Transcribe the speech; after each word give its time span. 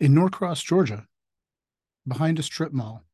In 0.00 0.14
Norcross, 0.14 0.62
Georgia, 0.62 1.06
behind 2.08 2.38
a 2.38 2.42
strip 2.42 2.72
mall, 2.72 3.04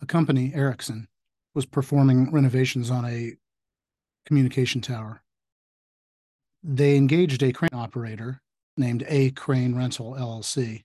a 0.00 0.06
company, 0.06 0.52
Ericsson, 0.52 1.06
was 1.54 1.64
performing 1.64 2.32
renovations 2.32 2.90
on 2.90 3.04
a 3.04 3.36
communication 4.26 4.80
tower. 4.80 5.22
They 6.60 6.96
engaged 6.96 7.40
a 7.44 7.52
crane 7.52 7.70
operator 7.72 8.42
named 8.76 9.04
A 9.06 9.30
Crane 9.30 9.76
Rental 9.76 10.14
LLC. 10.14 10.82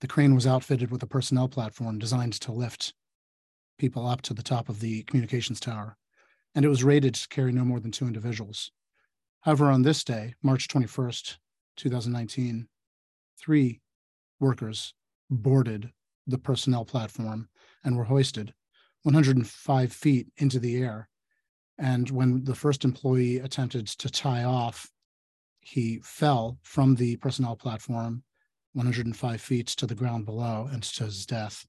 The 0.00 0.06
crane 0.06 0.32
was 0.32 0.46
outfitted 0.46 0.92
with 0.92 1.02
a 1.02 1.08
personnel 1.08 1.48
platform 1.48 1.98
designed 1.98 2.34
to 2.34 2.52
lift 2.52 2.94
people 3.78 4.06
up 4.06 4.22
to 4.22 4.34
the 4.34 4.44
top 4.44 4.68
of 4.68 4.78
the 4.78 5.02
communications 5.02 5.58
tower, 5.58 5.96
and 6.54 6.64
it 6.64 6.68
was 6.68 6.84
rated 6.84 7.14
to 7.14 7.28
carry 7.28 7.50
no 7.50 7.64
more 7.64 7.80
than 7.80 7.90
two 7.90 8.06
individuals. 8.06 8.70
However, 9.40 9.72
on 9.72 9.82
this 9.82 10.04
day, 10.04 10.36
March 10.40 10.68
21st, 10.68 11.38
2019, 11.76 12.68
three 13.36 13.80
workers 14.42 14.92
boarded 15.30 15.90
the 16.26 16.38
personnel 16.38 16.84
platform 16.84 17.48
and 17.84 17.96
were 17.96 18.04
hoisted 18.04 18.52
105 19.04 19.92
feet 19.92 20.28
into 20.36 20.58
the 20.58 20.76
air. 20.76 21.08
And 21.78 22.10
when 22.10 22.44
the 22.44 22.54
first 22.54 22.84
employee 22.84 23.38
attempted 23.38 23.86
to 23.86 24.10
tie 24.10 24.44
off, 24.44 24.90
he 25.60 26.00
fell 26.02 26.58
from 26.62 26.96
the 26.96 27.16
personnel 27.16 27.56
platform 27.56 28.24
105 28.74 29.40
feet 29.40 29.66
to 29.68 29.86
the 29.86 29.94
ground 29.94 30.26
below 30.26 30.68
and 30.70 30.82
to 30.82 31.04
his 31.04 31.24
death. 31.26 31.64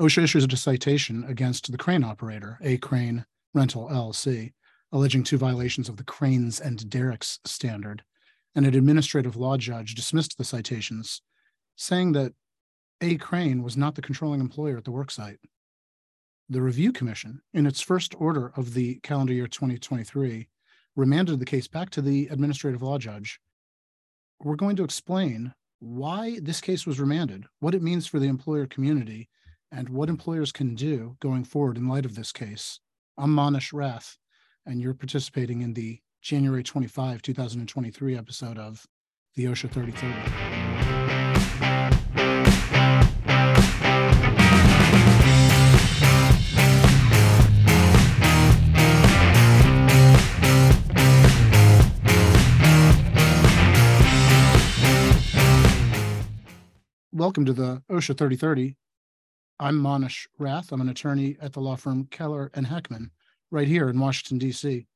OSHA 0.00 0.22
issues 0.22 0.44
a 0.44 0.56
citation 0.56 1.24
against 1.24 1.70
the 1.70 1.78
crane 1.78 2.04
operator, 2.04 2.58
A 2.62 2.78
Crane 2.78 3.24
Rental 3.54 3.88
LLC, 3.88 4.52
alleging 4.92 5.24
two 5.24 5.36
violations 5.36 5.88
of 5.88 5.96
the 5.96 6.04
cranes 6.04 6.60
and 6.60 6.88
derricks 6.88 7.40
standard. 7.44 8.02
And 8.54 8.66
an 8.66 8.74
administrative 8.74 9.36
law 9.36 9.56
judge 9.56 9.94
dismissed 9.94 10.38
the 10.38 10.44
citations, 10.44 11.22
saying 11.78 12.10
that 12.12 12.32
A 13.00 13.16
Crane 13.16 13.62
was 13.62 13.76
not 13.76 13.94
the 13.94 14.02
controlling 14.02 14.40
employer 14.40 14.76
at 14.76 14.84
the 14.84 14.90
worksite. 14.90 15.38
The 16.48 16.60
Review 16.60 16.92
Commission, 16.92 17.40
in 17.54 17.66
its 17.66 17.80
first 17.80 18.14
order 18.18 18.52
of 18.56 18.74
the 18.74 18.96
calendar 18.96 19.32
year 19.32 19.46
2023, 19.46 20.48
remanded 20.96 21.38
the 21.38 21.46
case 21.46 21.68
back 21.68 21.90
to 21.90 22.02
the 22.02 22.26
administrative 22.28 22.82
law 22.82 22.98
judge. 22.98 23.38
We're 24.40 24.56
going 24.56 24.74
to 24.76 24.84
explain 24.84 25.54
why 25.78 26.40
this 26.42 26.60
case 26.60 26.84
was 26.84 26.98
remanded, 26.98 27.46
what 27.60 27.74
it 27.74 27.82
means 27.82 28.08
for 28.08 28.18
the 28.18 28.26
employer 28.26 28.66
community, 28.66 29.28
and 29.70 29.88
what 29.88 30.08
employers 30.08 30.50
can 30.50 30.74
do 30.74 31.16
going 31.20 31.44
forward 31.44 31.76
in 31.76 31.86
light 31.86 32.04
of 32.04 32.16
this 32.16 32.32
case. 32.32 32.80
I'm 33.16 33.30
Manesh 33.30 33.72
Rath, 33.72 34.16
and 34.66 34.80
you're 34.80 34.94
participating 34.94 35.60
in 35.60 35.74
the 35.74 36.00
January 36.22 36.64
25, 36.64 37.22
2023 37.22 38.16
episode 38.16 38.58
of 38.58 38.84
the 39.36 39.44
OSHA 39.44 39.70
3030. 39.70 40.57
Welcome 57.18 57.44
to 57.46 57.52
the 57.52 57.82
OSHA 57.90 58.16
3030. 58.16 58.76
I'm 59.58 59.82
Manesh 59.82 60.28
Rath. 60.38 60.70
I'm 60.70 60.80
an 60.80 60.88
attorney 60.88 61.36
at 61.42 61.52
the 61.52 61.58
law 61.58 61.74
firm 61.74 62.06
Keller 62.12 62.48
and 62.54 62.64
Heckman 62.64 63.10
right 63.50 63.66
here 63.66 63.88
in 63.88 63.98
Washington, 63.98 64.38
D.C. 64.38 64.86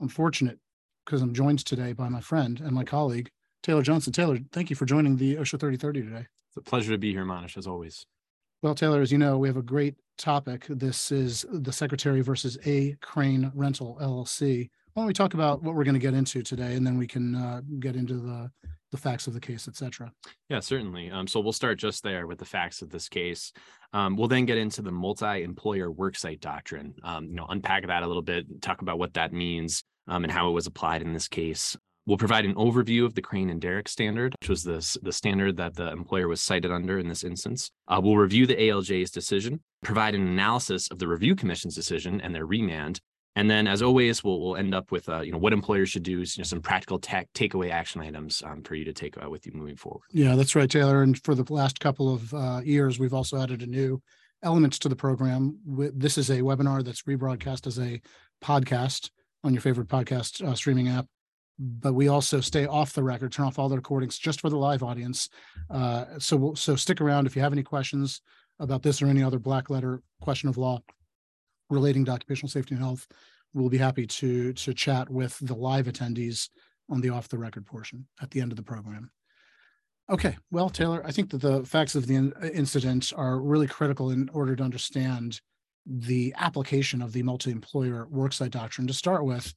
I'm 0.00 0.08
fortunate 0.08 0.58
because 1.06 1.22
I'm 1.22 1.32
joined 1.32 1.64
today 1.64 1.92
by 1.92 2.08
my 2.08 2.20
friend 2.20 2.60
and 2.60 2.72
my 2.72 2.82
colleague, 2.82 3.30
Taylor 3.62 3.82
Johnson. 3.82 4.12
Taylor, 4.12 4.40
thank 4.50 4.70
you 4.70 4.74
for 4.74 4.86
joining 4.86 5.16
the 5.16 5.36
OSHA 5.36 5.60
3030 5.60 6.02
today. 6.02 6.26
It's 6.48 6.56
a 6.56 6.62
pleasure 6.62 6.90
to 6.90 6.98
be 6.98 7.12
here, 7.12 7.24
Manesh, 7.24 7.56
as 7.56 7.68
always. 7.68 8.06
Well, 8.60 8.74
Taylor, 8.74 9.00
as 9.00 9.12
you 9.12 9.18
know, 9.18 9.38
we 9.38 9.46
have 9.46 9.56
a 9.56 9.62
great 9.62 9.94
topic. 10.16 10.66
This 10.68 11.12
is 11.12 11.46
the 11.48 11.72
Secretary 11.72 12.22
versus 12.22 12.58
A 12.66 12.96
Crane 13.02 13.52
Rental 13.54 13.96
LLC. 14.02 14.68
Why 14.98 15.02
don't 15.02 15.06
we 15.06 15.14
talk 15.14 15.34
about 15.34 15.62
what 15.62 15.76
we're 15.76 15.84
going 15.84 15.94
to 15.94 16.00
get 16.00 16.12
into 16.12 16.42
today, 16.42 16.74
and 16.74 16.84
then 16.84 16.98
we 16.98 17.06
can 17.06 17.32
uh, 17.36 17.60
get 17.78 17.94
into 17.94 18.14
the 18.14 18.50
the 18.90 18.96
facts 18.96 19.28
of 19.28 19.32
the 19.32 19.38
case, 19.38 19.68
et 19.68 19.76
cetera. 19.76 20.10
Yeah, 20.48 20.58
certainly. 20.58 21.08
Um, 21.08 21.28
so 21.28 21.38
we'll 21.38 21.52
start 21.52 21.78
just 21.78 22.02
there 22.02 22.26
with 22.26 22.40
the 22.40 22.44
facts 22.44 22.82
of 22.82 22.90
this 22.90 23.08
case. 23.08 23.52
Um, 23.92 24.16
we'll 24.16 24.26
then 24.26 24.44
get 24.44 24.58
into 24.58 24.82
the 24.82 24.90
multi-employer 24.90 25.92
worksite 25.92 26.40
doctrine. 26.40 26.94
Um, 27.04 27.26
you 27.26 27.36
know, 27.36 27.46
unpack 27.48 27.86
that 27.86 28.02
a 28.02 28.08
little 28.08 28.22
bit, 28.22 28.60
talk 28.60 28.82
about 28.82 28.98
what 28.98 29.14
that 29.14 29.32
means 29.32 29.84
um, 30.08 30.24
and 30.24 30.32
how 30.32 30.48
it 30.48 30.52
was 30.52 30.66
applied 30.66 31.02
in 31.02 31.12
this 31.12 31.28
case. 31.28 31.76
We'll 32.06 32.18
provide 32.18 32.44
an 32.44 32.54
overview 32.56 33.04
of 33.04 33.14
the 33.14 33.22
Crane 33.22 33.50
and 33.50 33.60
Derrick 33.60 33.88
standard, 33.88 34.34
which 34.40 34.48
was 34.48 34.64
the, 34.64 34.98
the 35.02 35.12
standard 35.12 35.58
that 35.58 35.76
the 35.76 35.92
employer 35.92 36.26
was 36.26 36.42
cited 36.42 36.72
under 36.72 36.98
in 36.98 37.06
this 37.06 37.22
instance. 37.22 37.70
Uh, 37.86 38.00
we'll 38.02 38.16
review 38.16 38.46
the 38.46 38.56
ALJ's 38.56 39.12
decision, 39.12 39.60
provide 39.84 40.16
an 40.16 40.26
analysis 40.26 40.90
of 40.90 40.98
the 40.98 41.06
Review 41.06 41.36
Commission's 41.36 41.76
decision 41.76 42.20
and 42.20 42.34
their 42.34 42.46
remand, 42.46 43.00
and 43.38 43.48
then, 43.48 43.68
as 43.68 43.82
always, 43.82 44.24
we'll, 44.24 44.40
we'll 44.40 44.56
end 44.56 44.74
up 44.74 44.90
with 44.90 45.08
uh, 45.08 45.20
you 45.20 45.30
know 45.30 45.38
what 45.38 45.52
employers 45.52 45.90
should 45.90 46.02
do, 46.02 46.18
you 46.18 46.26
know, 46.38 46.42
some 46.42 46.60
practical 46.60 46.98
tech 46.98 47.28
takeaway 47.34 47.70
action 47.70 48.00
items 48.00 48.42
um, 48.44 48.64
for 48.64 48.74
you 48.74 48.84
to 48.84 48.92
take 48.92 49.16
uh, 49.22 49.30
with 49.30 49.46
you 49.46 49.52
moving 49.54 49.76
forward. 49.76 50.02
Yeah, 50.12 50.34
that's 50.34 50.56
right, 50.56 50.68
Taylor. 50.68 51.02
And 51.02 51.22
for 51.22 51.36
the 51.36 51.50
last 51.52 51.78
couple 51.78 52.12
of 52.12 52.34
uh, 52.34 52.62
years, 52.64 52.98
we've 52.98 53.14
also 53.14 53.40
added 53.40 53.62
a 53.62 53.66
new 53.66 54.02
elements 54.42 54.76
to 54.80 54.88
the 54.88 54.96
program. 54.96 55.56
This 55.64 56.18
is 56.18 56.30
a 56.30 56.40
webinar 56.40 56.84
that's 56.84 57.02
rebroadcast 57.02 57.68
as 57.68 57.78
a 57.78 58.00
podcast 58.42 59.10
on 59.44 59.54
your 59.54 59.62
favorite 59.62 59.86
podcast 59.86 60.44
uh, 60.44 60.56
streaming 60.56 60.88
app. 60.88 61.06
But 61.60 61.92
we 61.92 62.08
also 62.08 62.40
stay 62.40 62.66
off 62.66 62.92
the 62.92 63.04
record, 63.04 63.30
turn 63.30 63.46
off 63.46 63.60
all 63.60 63.68
the 63.68 63.76
recordings 63.76 64.18
just 64.18 64.40
for 64.40 64.50
the 64.50 64.58
live 64.58 64.82
audience. 64.82 65.28
Uh, 65.70 66.06
so 66.18 66.36
we'll, 66.36 66.56
so 66.56 66.74
stick 66.74 67.00
around 67.00 67.26
if 67.26 67.36
you 67.36 67.42
have 67.42 67.52
any 67.52 67.62
questions 67.62 68.20
about 68.58 68.82
this 68.82 69.00
or 69.00 69.06
any 69.06 69.22
other 69.22 69.38
black 69.38 69.70
letter 69.70 70.02
question 70.20 70.48
of 70.48 70.58
law 70.58 70.80
relating 71.70 72.04
to 72.04 72.12
occupational 72.12 72.50
safety 72.50 72.74
and 72.74 72.82
health, 72.82 73.06
we'll 73.54 73.68
be 73.68 73.78
happy 73.78 74.06
to 74.06 74.52
to 74.52 74.74
chat 74.74 75.08
with 75.10 75.38
the 75.40 75.54
live 75.54 75.86
attendees 75.86 76.48
on 76.90 77.00
the 77.00 77.10
off 77.10 77.28
the 77.28 77.38
record 77.38 77.66
portion 77.66 78.06
at 78.22 78.30
the 78.30 78.40
end 78.40 78.52
of 78.52 78.56
the 78.56 78.62
program. 78.62 79.10
Okay, 80.10 80.38
well, 80.50 80.70
Taylor, 80.70 81.02
I 81.04 81.12
think 81.12 81.30
that 81.30 81.42
the 81.42 81.64
facts 81.66 81.94
of 81.94 82.06
the 82.06 82.14
in- 82.14 82.32
incident 82.54 83.12
are 83.14 83.40
really 83.40 83.66
critical 83.66 84.10
in 84.10 84.30
order 84.30 84.56
to 84.56 84.62
understand 84.62 85.40
the 85.84 86.34
application 86.38 87.02
of 87.02 87.12
the 87.12 87.22
multi-employer 87.22 88.08
worksite 88.10 88.50
doctrine. 88.50 88.86
To 88.86 88.94
start 88.94 89.24
with, 89.24 89.52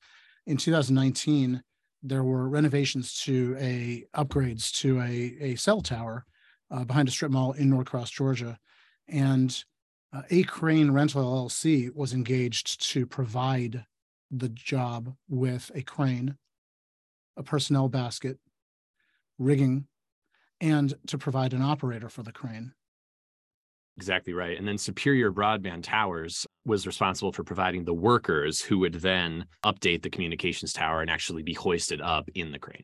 in 0.48 0.58
2019, 0.58 1.64
there 2.04 2.24
were 2.24 2.50
renovations 2.50 3.14
to 3.22 3.56
a 3.60 4.04
upgrades 4.16 4.74
to 4.82 5.00
a, 5.00 5.38
a 5.40 5.56
cell 5.56 5.82
tower 5.82 6.26
uh, 6.70 6.84
behind 6.84 7.08
a 7.08 7.12
strip 7.12 7.32
mall 7.32 7.54
in 7.54 7.70
Norcross, 7.70 8.10
Georgia, 8.10 8.58
and 9.08 9.64
uh, 10.14 10.24
A 10.30 10.44
Crane 10.44 10.92
Rental 10.92 11.24
LLC 11.24 11.94
was 11.94 12.14
engaged 12.14 12.90
to 12.92 13.06
provide 13.06 13.86
the 14.30 14.50
job 14.50 15.14
with 15.30 15.72
a 15.76 15.82
crane, 15.82 16.38
a 17.38 17.44
personnel 17.44 17.90
basket, 17.90 18.38
rigging, 19.38 19.88
and 20.60 20.94
to 21.08 21.18
provide 21.18 21.54
an 21.54 21.62
operator 21.62 22.10
for 22.10 22.24
the 22.24 22.32
crane. 22.32 22.74
Exactly 23.98 24.34
right. 24.34 24.58
And 24.58 24.68
then 24.68 24.78
Superior 24.78 25.32
Broadband 25.32 25.84
Towers 25.84 26.48
was 26.66 26.88
responsible 26.88 27.32
for 27.32 27.44
providing 27.44 27.84
the 27.84 27.94
workers 27.94 28.62
who 28.62 28.80
would 28.80 28.96
then 28.96 29.46
update 29.66 30.02
the 30.02 30.10
communications 30.10 30.72
tower 30.72 31.02
and 31.02 31.10
actually 31.10 31.44
be 31.44 31.54
hoisted 31.54 32.02
up 32.02 32.30
in 32.34 32.52
the 32.52 32.60
crane. 32.60 32.84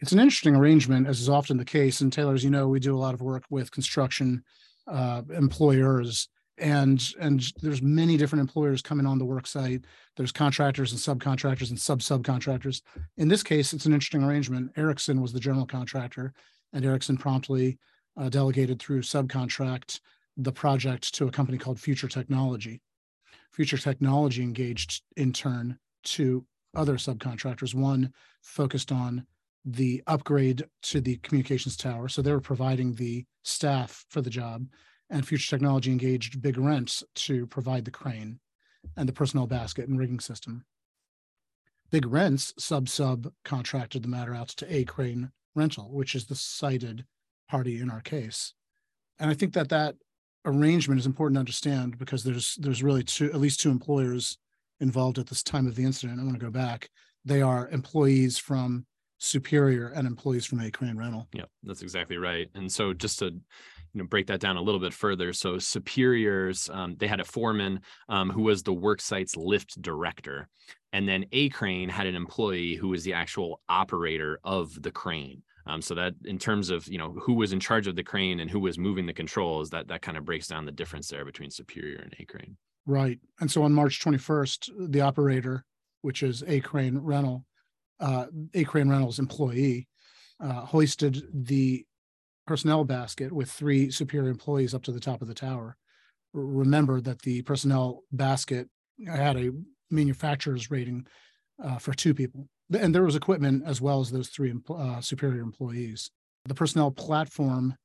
It's 0.00 0.12
an 0.12 0.18
interesting 0.18 0.56
arrangement, 0.56 1.06
as 1.06 1.20
is 1.20 1.28
often 1.28 1.58
the 1.58 1.64
case. 1.64 2.00
And 2.00 2.12
Taylor, 2.12 2.34
as 2.34 2.42
you 2.42 2.50
know, 2.50 2.66
we 2.66 2.80
do 2.80 2.96
a 2.96 2.98
lot 2.98 3.14
of 3.14 3.20
work 3.20 3.44
with 3.50 3.70
construction 3.70 4.42
uh, 4.88 5.22
employers 5.32 6.28
and 6.58 7.14
and 7.20 7.44
there's 7.62 7.82
many 7.82 8.16
different 8.16 8.40
employers 8.40 8.82
coming 8.82 9.06
on 9.06 9.18
the 9.18 9.24
work 9.24 9.46
site. 9.46 9.84
There's 10.16 10.32
contractors 10.32 10.92
and 10.92 11.00
subcontractors 11.00 11.70
and 11.70 11.80
sub 11.80 12.00
subcontractors 12.00 12.82
in 13.16 13.28
this 13.28 13.42
case 13.42 13.72
it's 13.72 13.86
an 13.86 13.92
interesting 13.92 14.22
arrangement. 14.22 14.72
Ericsson 14.76 15.20
was 15.20 15.32
the 15.32 15.40
general 15.40 15.66
contractor 15.66 16.32
and 16.72 16.84
ericsson 16.84 17.16
promptly 17.16 17.78
uh, 18.16 18.28
delegated 18.28 18.78
through 18.80 19.02
subcontract 19.02 20.00
the 20.36 20.52
project 20.52 21.14
to 21.14 21.26
a 21.26 21.30
company 21.30 21.58
called 21.58 21.80
future 21.80 22.08
technology. 22.08 22.80
Future 23.52 23.78
technology 23.78 24.42
engaged 24.42 25.02
in 25.16 25.32
turn 25.32 25.78
to 26.04 26.44
other 26.74 26.96
subcontractors. 26.96 27.74
One 27.74 28.12
focused 28.42 28.92
on 28.92 29.26
the 29.64 30.02
upgrade 30.06 30.64
to 30.82 31.00
the 31.00 31.16
communications 31.18 31.76
tower 31.76 32.08
so 32.08 32.20
they 32.20 32.32
were 32.32 32.40
providing 32.40 32.94
the 32.94 33.24
staff 33.44 34.04
for 34.08 34.20
the 34.20 34.30
job 34.30 34.66
and 35.12 35.28
Future 35.28 35.50
Technology 35.50 35.92
engaged 35.92 36.42
Big 36.42 36.58
Rents 36.58 37.04
to 37.14 37.46
provide 37.46 37.84
the 37.84 37.90
crane 37.90 38.40
and 38.96 39.08
the 39.08 39.12
personnel 39.12 39.46
basket 39.46 39.86
and 39.86 39.98
rigging 39.98 40.18
system. 40.18 40.64
Big 41.90 42.06
Rents 42.06 42.54
sub 42.58 42.88
sub 42.88 43.30
contracted 43.44 44.02
the 44.02 44.08
matter 44.08 44.34
out 44.34 44.48
to 44.48 44.74
A 44.74 44.84
Crane 44.84 45.30
Rental, 45.54 45.92
which 45.92 46.14
is 46.14 46.26
the 46.26 46.34
cited 46.34 47.04
party 47.48 47.80
in 47.80 47.90
our 47.90 48.00
case. 48.00 48.54
And 49.18 49.30
I 49.30 49.34
think 49.34 49.52
that 49.52 49.68
that 49.68 49.96
arrangement 50.46 50.98
is 50.98 51.06
important 51.06 51.36
to 51.36 51.40
understand 51.40 51.98
because 51.98 52.24
there's 52.24 52.56
there's 52.56 52.82
really 52.82 53.04
two 53.04 53.26
at 53.26 53.40
least 53.40 53.60
two 53.60 53.70
employers 53.70 54.38
involved 54.80 55.18
at 55.18 55.26
this 55.26 55.42
time 55.42 55.66
of 55.66 55.76
the 55.76 55.84
incident. 55.84 56.18
I 56.18 56.24
want 56.24 56.34
to 56.34 56.44
go 56.44 56.50
back. 56.50 56.88
They 57.24 57.42
are 57.42 57.68
employees 57.68 58.38
from 58.38 58.86
superior 59.18 59.88
and 59.88 60.06
employees 60.06 60.46
from 60.46 60.60
a 60.60 60.70
crane 60.70 60.96
rental. 60.96 61.28
Yeah, 61.32 61.44
that's 61.62 61.82
exactly 61.82 62.16
right. 62.16 62.48
And 62.54 62.72
so 62.72 62.92
just 62.94 63.20
to 63.20 63.34
you 63.92 64.00
know 64.00 64.06
break 64.06 64.26
that 64.26 64.40
down 64.40 64.56
a 64.56 64.62
little 64.62 64.80
bit 64.80 64.92
further, 64.92 65.32
so 65.32 65.58
superiors 65.58 66.70
um, 66.72 66.96
they 66.98 67.06
had 67.06 67.20
a 67.20 67.24
foreman 67.24 67.80
um, 68.08 68.30
who 68.30 68.42
was 68.42 68.62
the 68.62 68.74
worksite's 68.74 69.36
lift 69.36 69.80
director, 69.80 70.48
and 70.92 71.08
then 71.08 71.24
a 71.32 71.48
crane 71.50 71.88
had 71.88 72.06
an 72.06 72.14
employee 72.14 72.74
who 72.74 72.88
was 72.88 73.04
the 73.04 73.12
actual 73.12 73.60
operator 73.68 74.38
of 74.44 74.80
the 74.82 74.90
crane. 74.90 75.42
Um, 75.64 75.80
so 75.80 75.94
that 75.94 76.14
in 76.24 76.38
terms 76.38 76.70
of 76.70 76.88
you 76.88 76.98
know 76.98 77.12
who 77.12 77.34
was 77.34 77.52
in 77.52 77.60
charge 77.60 77.86
of 77.86 77.96
the 77.96 78.02
crane 78.02 78.40
and 78.40 78.50
who 78.50 78.60
was 78.60 78.78
moving 78.78 79.06
the 79.06 79.12
controls, 79.12 79.70
that 79.70 79.88
that 79.88 80.02
kind 80.02 80.16
of 80.16 80.24
breaks 80.24 80.48
down 80.48 80.66
the 80.66 80.72
difference 80.72 81.08
there 81.08 81.24
between 81.24 81.50
superior 81.50 81.98
and 81.98 82.14
a 82.18 82.24
crane. 82.24 82.56
Right. 82.86 83.20
And 83.40 83.50
so 83.50 83.62
on 83.62 83.72
March 83.72 84.00
21st, 84.00 84.90
the 84.90 85.02
operator, 85.02 85.64
which 86.00 86.22
is 86.22 86.42
a 86.46 86.60
crane 86.60 86.98
rental, 86.98 87.44
uh, 88.00 88.26
a 88.54 88.64
crane 88.64 88.88
rentals 88.88 89.18
employee, 89.18 89.86
uh, 90.40 90.66
hoisted 90.66 91.22
the 91.32 91.86
personnel 92.46 92.84
basket 92.84 93.32
with 93.32 93.50
three 93.50 93.90
superior 93.90 94.30
employees 94.30 94.74
up 94.74 94.82
to 94.84 94.92
the 94.92 95.00
top 95.00 95.22
of 95.22 95.28
the 95.28 95.34
tower. 95.34 95.76
Remember 96.32 97.00
that 97.00 97.22
the 97.22 97.42
personnel 97.42 98.02
basket 98.12 98.68
had 99.06 99.36
a 99.36 99.50
manufacturer's 99.90 100.70
rating 100.70 101.06
uh, 101.62 101.78
for 101.78 101.92
two 101.92 102.14
people, 102.14 102.48
and 102.72 102.94
there 102.94 103.04
was 103.04 103.16
equipment 103.16 103.62
as 103.66 103.80
well 103.80 104.00
as 104.00 104.10
those 104.10 104.28
three 104.28 104.54
uh, 104.70 105.00
superior 105.00 105.42
employees. 105.42 106.10
The 106.46 106.54
personnel 106.54 106.90
platform 106.90 107.76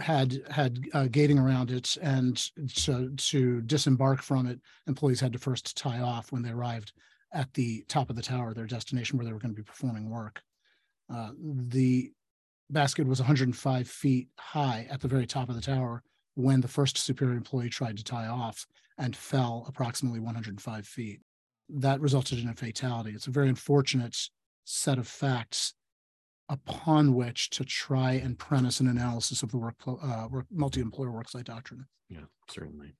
had 0.00 0.42
had 0.50 0.78
uh, 0.92 1.06
gating 1.10 1.38
around 1.38 1.70
it, 1.70 1.96
and 2.00 2.36
to 2.76 3.10
to 3.16 3.60
disembark 3.62 4.22
from 4.22 4.46
it, 4.46 4.60
employees 4.86 5.20
had 5.20 5.32
to 5.32 5.38
first 5.38 5.76
tie 5.76 6.00
off 6.00 6.32
when 6.32 6.42
they 6.42 6.50
arrived 6.50 6.92
at 7.32 7.52
the 7.54 7.84
top 7.88 8.08
of 8.08 8.16
the 8.16 8.22
tower, 8.22 8.54
their 8.54 8.66
destination 8.66 9.18
where 9.18 9.26
they 9.26 9.32
were 9.32 9.38
going 9.38 9.54
to 9.54 9.60
be 9.60 9.64
performing 9.64 10.08
work. 10.08 10.40
Uh, 11.12 11.30
the 11.38 12.12
basket 12.70 13.06
was 13.06 13.20
105 13.20 13.88
feet 13.88 14.28
high 14.38 14.86
at 14.90 15.00
the 15.00 15.08
very 15.08 15.26
top 15.26 15.48
of 15.48 15.54
the 15.54 15.60
tower 15.60 16.02
when 16.34 16.60
the 16.60 16.68
first 16.68 16.98
superior 16.98 17.36
employee 17.36 17.70
tried 17.70 17.96
to 17.96 18.04
tie 18.04 18.26
off 18.26 18.66
and 18.98 19.16
fell 19.16 19.64
approximately 19.68 20.20
105 20.20 20.86
feet. 20.86 21.20
That 21.68 22.00
resulted 22.00 22.38
in 22.38 22.48
a 22.48 22.54
fatality. 22.54 23.12
It's 23.12 23.26
a 23.26 23.32
very 23.32 23.48
unfortunate 23.48 24.16
set 24.64 24.98
of 24.98 25.08
facts 25.08 25.74
upon 26.48 27.14
which 27.14 27.50
to 27.50 27.64
try 27.64 28.12
and 28.12 28.38
premise 28.38 28.80
an 28.80 28.88
analysis 28.88 29.42
of 29.42 29.50
the 29.50 29.58
work, 29.58 29.74
uh, 29.86 30.28
work 30.30 30.46
multi-employer 30.50 31.10
worksite 31.10 31.44
doctrine. 31.44 31.86
Yeah, 32.08 32.20
certainly. 32.48 32.94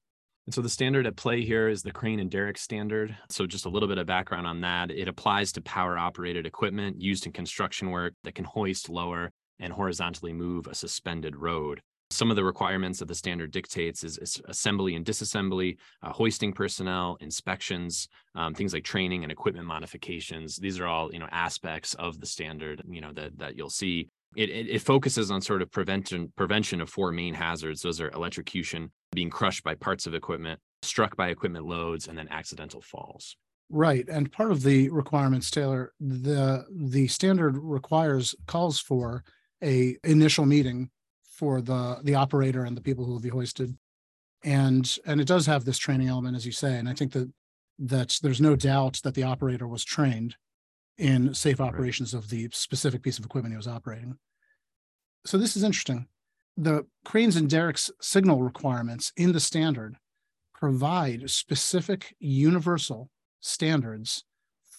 And 0.47 0.55
so 0.55 0.63
the 0.63 0.69
standard 0.69 1.07
at 1.07 1.17
play 1.17 1.45
here 1.45 1.69
is 1.69 1.83
the 1.83 1.93
crane 1.93 2.21
and 2.21 2.31
derrick 2.31 2.57
standard. 2.57 3.17
So 3.31 3.47
just 3.47 3.67
a 3.67 3.69
little 3.69 3.89
bit 3.89 3.99
of 3.99 4.07
background 4.07 4.47
on 4.47 4.61
that. 4.61 4.91
It 4.91 5.09
applies 5.09 5.53
to 5.53 5.61
power 5.61 5.99
operated 5.99 6.47
equipment 6.47 7.01
used 7.01 7.27
in 7.27 7.33
construction 7.33 7.91
work 7.91 8.15
that 8.23 8.37
can 8.37 8.45
hoist, 8.45 8.89
lower, 8.89 9.33
and 9.59 9.73
horizontally 9.73 10.33
move 10.33 10.67
a 10.67 10.75
suspended 10.75 11.37
road. 11.37 11.81
Some 12.11 12.31
of 12.31 12.37
the 12.37 12.45
requirements 12.45 13.01
that 13.01 13.09
the 13.09 13.17
standard 13.17 13.51
dictates 13.51 14.05
is, 14.05 14.17
is 14.19 14.41
assembly 14.47 14.95
and 14.95 15.05
disassembly, 15.05 15.77
uh, 16.05 16.13
hoisting 16.13 16.53
personnel, 16.53 17.17
inspections, 17.21 18.09
um, 18.37 18.55
things 18.55 18.73
like 18.73 18.85
training 18.85 19.25
and 19.25 19.33
equipment 19.33 19.67
modifications. 19.67 20.57
These 20.57 20.79
are 20.79 20.87
all 20.87 21.13
you 21.13 21.19
know 21.19 21.29
aspects 21.33 21.95
of 21.95 22.21
the 22.21 22.27
standard 22.27 22.83
you 22.89 23.01
know 23.01 23.13
that 23.15 23.37
that 23.39 23.57
you'll 23.57 23.71
see. 23.71 24.09
It, 24.37 24.51
it, 24.51 24.69
it 24.69 24.83
focuses 24.83 25.31
on 25.31 25.41
sort 25.41 25.63
of 25.63 25.73
prevention 25.73 26.33
prevention 26.37 26.81
of 26.81 26.89
four 26.89 27.11
main 27.11 27.35
hazards. 27.35 27.83
Those 27.83 28.01
are 28.01 28.11
electrocution, 28.11 28.93
being 29.13 29.31
crushed 29.31 29.65
by 29.65 29.75
parts 29.75 30.07
of 30.07 30.15
equipment, 30.15 30.61
struck 30.83 31.17
by 31.17 31.29
equipment 31.29 31.67
loads, 31.67 32.07
and 32.07 32.17
then 32.17 32.29
accidental 32.31 32.83
falls. 32.83 33.37
Right, 33.69 34.09
and 34.09 34.31
part 34.31 34.53
of 34.53 34.63
the 34.63 34.91
requirements, 34.91 35.51
Taylor, 35.51 35.93
the 35.99 36.67
the 36.71 37.09
standard 37.09 37.59
requires 37.59 38.35
calls 38.47 38.79
for 38.79 39.25
a 39.67 39.97
initial 40.05 40.47
meeting 40.47 40.91
for 41.25 41.61
the 41.61 41.99
the 42.05 42.15
operator 42.15 42.65
and 42.65 42.77
the 42.77 42.83
people 42.83 43.05
who 43.05 43.13
will 43.13 43.21
be 43.21 43.29
hoisted. 43.29 43.77
And 44.45 44.97
and 45.05 45.21
it 45.21 45.27
does 45.27 45.47
have 45.47 45.65
this 45.65 45.79
training 45.79 46.09
element 46.09 46.37
as 46.37 46.47
you 46.47 46.53
say 46.53 46.79
and 46.79 46.89
i 46.89 46.95
think 46.95 47.13
that 47.13 47.29
that 47.79 48.19
there's 48.23 48.41
no 48.41 48.57
doubt 48.57 49.01
that 49.05 49.15
the 49.15 49.23
operator 49.23 49.67
was 49.67 49.85
trained 49.85 50.37
in 50.99 51.35
safe 51.35 51.61
operations 51.61 52.15
right. 52.15 52.23
of 52.23 52.31
the 52.31 52.49
specific 52.53 53.03
piece 53.03 53.19
of 53.19 53.25
equipment 53.25 53.53
he 53.53 53.57
was 53.57 53.69
operating. 53.69 54.17
So 55.27 55.37
this 55.37 55.57
is 55.57 55.63
interesting. 55.63 56.07
The 56.57 56.87
cranes 57.05 57.37
and 57.37 57.51
derricks 57.51 57.91
signal 58.01 58.43
requirements 58.43 59.13
in 59.17 59.33
the 59.33 59.41
standard 59.41 59.97
provide 60.55 61.29
specific 61.29 62.15
universal 62.19 63.11
standards 63.41 64.25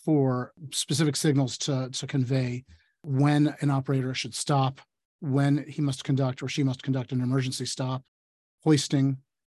for 0.03 0.53
specific 0.71 1.15
signals 1.15 1.57
to, 1.59 1.89
to 1.91 2.07
convey 2.07 2.65
when 3.01 3.55
an 3.61 3.69
operator 3.69 4.13
should 4.13 4.35
stop 4.35 4.81
when 5.19 5.65
he 5.67 5.81
must 5.81 6.03
conduct 6.03 6.43
or 6.43 6.47
she 6.47 6.63
must 6.63 6.83
conduct 6.83 7.11
an 7.11 7.21
emergency 7.21 7.65
stop, 7.65 8.03
hoisting, 8.63 9.17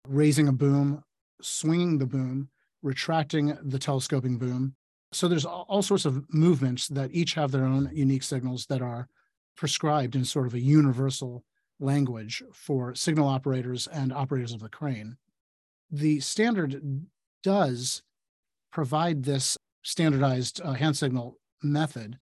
raising 0.08 0.48
a 0.48 0.54
boom, 0.54 1.04
swinging 1.42 1.98
the 1.98 2.06
boom, 2.06 2.50
retracting 2.82 3.58
the 3.64 3.80
telescoping 3.80 4.38
boom. 4.38 4.76
So 5.14 5.28
there's 5.28 5.46
all 5.46 5.82
sorts 5.82 6.06
of 6.06 6.24
movements 6.34 6.88
that 6.90 7.14
each 7.14 7.34
have 7.34 7.52
their 7.52 7.66
own 7.66 7.90
unique 7.94 8.24
signals 8.24 8.66
that 8.68 8.82
are 8.82 9.08
prescribed 9.56 10.16
in 10.16 10.26
sort 10.26 10.48
of 10.48 10.54
a 10.54 10.60
universal 10.60 11.44
language 11.80 12.44
for 12.54 12.94
signal 12.94 13.28
operators 13.28 13.88
and 13.88 14.12
operators 14.12 14.54
of 14.54 14.60
the 14.60 14.70
crane. 14.70 15.18
The 15.90 16.20
standard 16.20 16.82
does 17.44 18.04
provide 18.72 19.24
this 19.24 19.58
standardized 19.84 20.62
uh, 20.64 20.74
hand 20.74 20.98
signal 20.98 21.38
method 21.64 22.20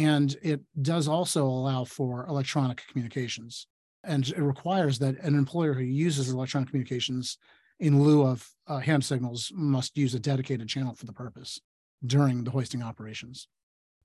and 0.00 0.34
it 0.42 0.60
does 0.80 1.08
also 1.08 1.44
allow 1.44 1.84
for 1.84 2.26
electronic 2.26 2.82
communications. 2.88 3.66
And 4.02 4.26
it 4.26 4.40
requires 4.40 4.98
that 5.00 5.18
an 5.18 5.34
employer 5.34 5.74
who 5.74 5.82
uses 5.82 6.30
electronic 6.30 6.70
communications 6.70 7.36
in 7.80 8.02
lieu 8.02 8.22
of 8.22 8.48
uh, 8.66 8.78
hand 8.78 9.04
signals 9.04 9.52
must 9.54 9.98
use 9.98 10.14
a 10.14 10.18
dedicated 10.18 10.68
channel 10.68 10.94
for 10.94 11.04
the 11.04 11.12
purpose 11.12 11.60
during 12.06 12.44
the 12.44 12.50
hoisting 12.50 12.82
operations. 12.82 13.46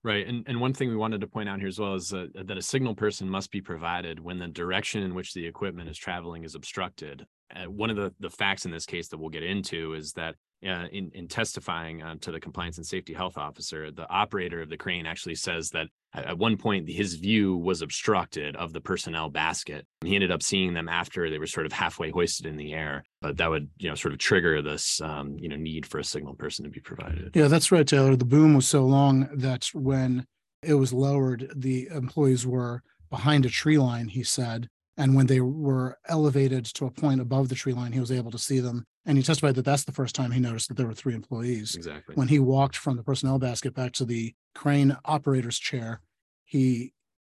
Right. 0.03 0.27
And, 0.27 0.43
and 0.47 0.59
one 0.59 0.73
thing 0.73 0.89
we 0.89 0.97
wanted 0.97 1.21
to 1.21 1.27
point 1.27 1.47
out 1.47 1.59
here 1.59 1.69
as 1.69 1.79
well 1.79 1.95
is 1.95 2.09
that, 2.09 2.29
that 2.45 2.57
a 2.57 2.61
signal 2.61 2.93
person 2.93 3.29
must 3.29 3.49
be 3.49 3.61
provided 3.61 4.19
when 4.19 4.37
the 4.37 4.47
direction 4.49 5.01
in 5.01 5.15
which 5.15 5.33
the 5.33 5.47
equipment 5.47 5.89
is 5.89 5.97
traveling 5.97 6.43
is 6.43 6.55
obstructed. 6.55 7.25
Uh, 7.55 7.71
one 7.71 7.89
of 7.89 7.95
the, 7.95 8.13
the 8.19 8.29
facts 8.29 8.65
in 8.65 8.71
this 8.71 8.85
case 8.85 9.07
that 9.07 9.17
we'll 9.17 9.29
get 9.29 9.43
into 9.43 9.93
is 9.93 10.11
that 10.11 10.35
uh, 10.65 10.87
in, 10.91 11.11
in 11.13 11.27
testifying 11.27 12.01
uh, 12.01 12.15
to 12.21 12.31
the 12.31 12.39
compliance 12.39 12.77
and 12.77 12.85
safety 12.85 13.13
health 13.13 13.37
officer, 13.37 13.91
the 13.91 14.09
operator 14.09 14.61
of 14.61 14.69
the 14.69 14.77
crane 14.77 15.05
actually 15.05 15.35
says 15.35 15.69
that 15.71 15.87
at 16.13 16.37
one 16.37 16.57
point 16.57 16.89
his 16.89 17.15
view 17.15 17.57
was 17.57 17.81
obstructed 17.81 18.55
of 18.55 18.73
the 18.73 18.81
personnel 18.81 19.29
basket. 19.29 19.85
He 20.03 20.15
ended 20.15 20.31
up 20.31 20.41
seeing 20.41 20.73
them 20.73 20.87
after 20.87 21.29
they 21.29 21.39
were 21.39 21.47
sort 21.47 21.65
of 21.65 21.71
halfway 21.71 22.09
hoisted 22.09 22.45
in 22.45 22.55
the 22.55 22.73
air, 22.73 23.03
but 23.21 23.37
that 23.37 23.49
would 23.49 23.69
you 23.77 23.89
know 23.89 23.95
sort 23.95 24.13
of 24.13 24.19
trigger 24.19 24.61
this 24.61 25.01
um, 25.01 25.37
you 25.39 25.49
know 25.49 25.55
need 25.55 25.85
for 25.85 25.99
a 25.99 26.03
signal 26.03 26.35
person 26.35 26.63
to 26.63 26.71
be 26.71 26.79
provided. 26.79 27.35
Yeah, 27.35 27.47
that's 27.47 27.71
right, 27.71 27.87
Taylor. 27.87 28.15
The 28.15 28.25
boom 28.25 28.55
was 28.55 28.67
so 28.67 28.85
long 28.85 29.29
that 29.33 29.69
when 29.73 30.25
it 30.63 30.75
was 30.75 30.93
lowered, 30.93 31.51
the 31.55 31.87
employees 31.87 32.47
were 32.47 32.81
behind 33.09 33.45
a 33.45 33.49
tree 33.49 33.77
line. 33.77 34.07
He 34.07 34.23
said, 34.23 34.69
and 34.97 35.15
when 35.15 35.27
they 35.27 35.41
were 35.41 35.97
elevated 36.07 36.65
to 36.65 36.85
a 36.85 36.91
point 36.91 37.19
above 37.19 37.49
the 37.49 37.55
tree 37.55 37.73
line, 37.73 37.91
he 37.91 37.99
was 37.99 38.11
able 38.11 38.31
to 38.31 38.39
see 38.39 38.59
them. 38.59 38.85
And 39.05 39.17
he 39.17 39.23
testified 39.23 39.55
that 39.55 39.65
that's 39.65 39.83
the 39.83 39.91
first 39.91 40.15
time 40.15 40.31
he 40.31 40.39
noticed 40.39 40.69
that 40.69 40.77
there 40.77 40.87
were 40.87 40.93
three 40.93 41.13
employees. 41.13 41.75
Exactly. 41.75 42.15
When 42.15 42.29
he 42.29 42.39
walked 42.39 42.77
from 42.77 42.95
the 42.95 43.03
personnel 43.03 43.37
basket 43.37 43.75
back 43.75 43.91
to 43.93 44.05
the 44.05 44.33
crane 44.53 44.95
operator's 45.05 45.59
chair, 45.59 46.01
he 46.45 46.93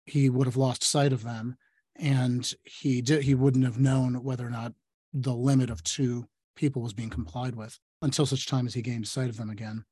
he 0.06 0.30
would 0.30 0.46
have 0.46 0.58
lost 0.58 0.84
sight 0.84 1.14
of 1.14 1.24
them, 1.24 1.56
and 1.96 2.54
he 2.64 3.02
did 3.02 3.24
he 3.24 3.36
wouldn't 3.36 3.66
have 3.66 3.80
known 3.80 4.24
whether 4.24 4.46
or 4.46 4.52
not 4.52 4.74
the 5.14 5.34
limit 5.34 5.70
of 5.70 5.82
two 5.84 6.28
people 6.56 6.82
was 6.82 6.94
being 6.94 7.10
complied 7.10 7.56
with 7.56 7.80
until 8.02 8.26
such 8.26 8.48
time 8.48 8.68
as 8.68 8.74
he 8.74 8.82
gained 8.82 9.08
sight 9.08 9.30
of 9.30 9.38
them 9.38 9.50
again. 9.50 9.86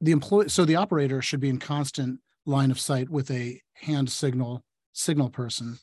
The 0.00 0.12
employee, 0.12 0.48
so 0.48 0.64
the 0.64 0.76
operator 0.76 1.22
should 1.22 1.40
be 1.40 1.48
in 1.50 1.58
constant 1.58 2.20
line 2.46 2.70
of 2.70 2.80
sight 2.80 3.08
with 3.10 3.30
a 3.30 3.60
hand 3.74 4.10
signal 4.10 4.64
signal 4.92 5.28
person 5.28 5.78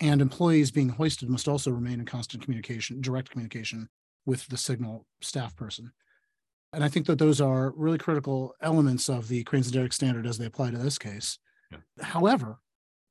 and 0.00 0.20
employees 0.20 0.70
being 0.70 0.90
hoisted 0.90 1.28
must 1.28 1.48
also 1.48 1.70
remain 1.70 2.00
in 2.00 2.06
constant 2.06 2.42
communication, 2.42 3.00
direct 3.00 3.30
communication 3.30 3.88
with 4.26 4.46
the 4.48 4.56
signal 4.56 5.06
staff 5.20 5.56
person. 5.56 5.92
And 6.72 6.84
I 6.84 6.88
think 6.88 7.06
that 7.06 7.18
those 7.18 7.40
are 7.40 7.72
really 7.76 7.98
critical 7.98 8.54
elements 8.60 9.08
of 9.08 9.28
the 9.28 9.42
Cranes 9.44 9.66
and 9.66 9.74
Derrick 9.74 9.92
standard 9.92 10.26
as 10.26 10.38
they 10.38 10.46
apply 10.46 10.70
to 10.70 10.78
this 10.78 10.98
case. 10.98 11.38
Yeah. 11.72 11.78
However, 12.00 12.58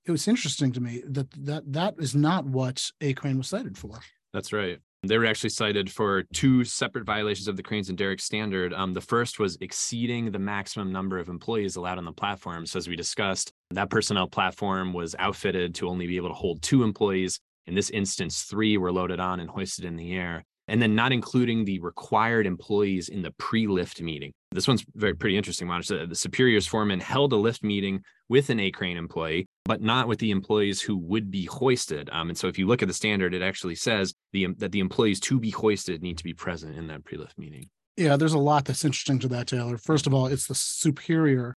it 0.06 0.12
was 0.12 0.28
interesting 0.28 0.72
to 0.72 0.80
me 0.80 1.04
that 1.08 1.28
that 1.32 1.64
that 1.74 1.96
is 2.00 2.16
not 2.16 2.46
what 2.46 2.92
a 3.02 3.14
crane 3.14 3.38
was 3.38 3.50
cited 3.50 3.78
for. 3.78 4.00
That's 4.34 4.54
right. 4.54 4.80
They 5.04 5.18
were 5.18 5.26
actually 5.26 5.52
cited 5.52 5.92
for 5.92 6.24
two 6.34 6.64
separate 6.64 7.06
violations 7.06 7.48
of 7.48 7.56
the 7.56 7.64
Cranes 7.64 7.90
and 7.90 7.98
Derrick 7.98 8.20
standard. 8.20 8.74
Um, 8.74 8.94
the 8.94 9.02
first 9.02 9.40
was 9.40 9.58
exceeding 9.62 10.32
the 10.32 10.40
maximum 10.40 10.92
number 10.92 11.20
of 11.20 11.30
employees 11.30 11.76
allowed 11.76 11.98
on 11.98 12.06
the 12.06 12.12
platform. 12.12 12.66
So, 12.66 12.78
as 12.78 12.88
we 12.88 12.96
discussed, 12.96 13.54
that 13.72 13.90
personnel 13.90 14.28
platform 14.28 14.94
was 14.94 15.16
outfitted 15.20 15.76
to 15.76 15.88
only 15.90 16.08
be 16.08 16.18
able 16.18 16.30
to 16.30 16.34
hold 16.36 16.62
two 16.62 16.84
employees. 16.84 17.40
In 17.66 17.76
this 17.76 17.90
instance, 17.90 18.44
three 18.44 18.78
were 18.78 18.92
loaded 18.92 19.20
on 19.20 19.40
and 19.40 19.50
hoisted 19.50 19.86
in 19.86 19.98
the 19.98 20.14
air. 20.16 20.46
and 20.68 20.82
then 20.82 20.96
not 20.96 21.12
including 21.12 21.66
the 21.66 21.80
required 21.80 22.46
employees 22.46 23.10
in 23.10 23.22
the 23.22 23.32
pre-lift 23.32 24.02
meeting. 24.02 24.34
This 24.52 24.68
one's 24.68 24.86
very 24.96 25.14
pretty 25.14 25.38
interesting. 25.38 25.68
The 25.68 26.10
superior's 26.14 26.68
foreman 26.68 27.00
held 27.00 27.34
a 27.34 27.38
lift 27.38 27.64
meeting 27.64 28.02
with 28.30 28.50
an 28.50 28.60
A 28.60 28.72
crane 28.72 28.98
employee, 28.98 29.46
but 29.66 29.82
not 29.82 30.08
with 30.08 30.20
the 30.20 30.32
employees 30.32 30.82
who 30.82 30.98
would 30.98 31.32
be 31.32 31.46
hoisted. 31.46 32.10
Um, 32.12 32.30
and 32.30 32.38
so 32.38 32.48
if 32.48 32.58
you 32.58 32.68
look 32.68 32.82
at 32.82 32.88
the 32.88 32.94
standard, 32.94 33.34
it 33.34 33.42
actually 33.42 33.76
says 33.76 34.14
the, 34.34 34.48
that 34.58 34.72
the 34.72 34.80
employees 34.80 35.20
to 35.22 35.40
be 35.40 35.52
hoisted 35.52 36.02
need 36.02 36.18
to 36.18 36.24
be 36.24 36.34
present 36.34 36.76
in 36.76 36.88
that 36.88 37.06
pre-lift 37.06 37.38
meeting. 37.38 37.70
Yeah, 37.96 38.16
there's 38.16 38.34
a 38.34 38.40
lot 38.40 38.66
that's 38.66 38.86
interesting 38.86 39.20
to 39.20 39.28
that, 39.30 39.48
Taylor. 39.48 39.78
First 39.78 40.06
of 40.06 40.14
all, 40.14 40.28
it's 40.28 40.48
the 40.48 40.56
superior 40.56 41.56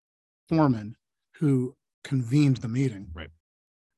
foreman 0.48 0.96
who 1.34 1.74
convened 2.04 2.58
the 2.58 2.68
meeting. 2.68 3.08
Right. 3.12 3.30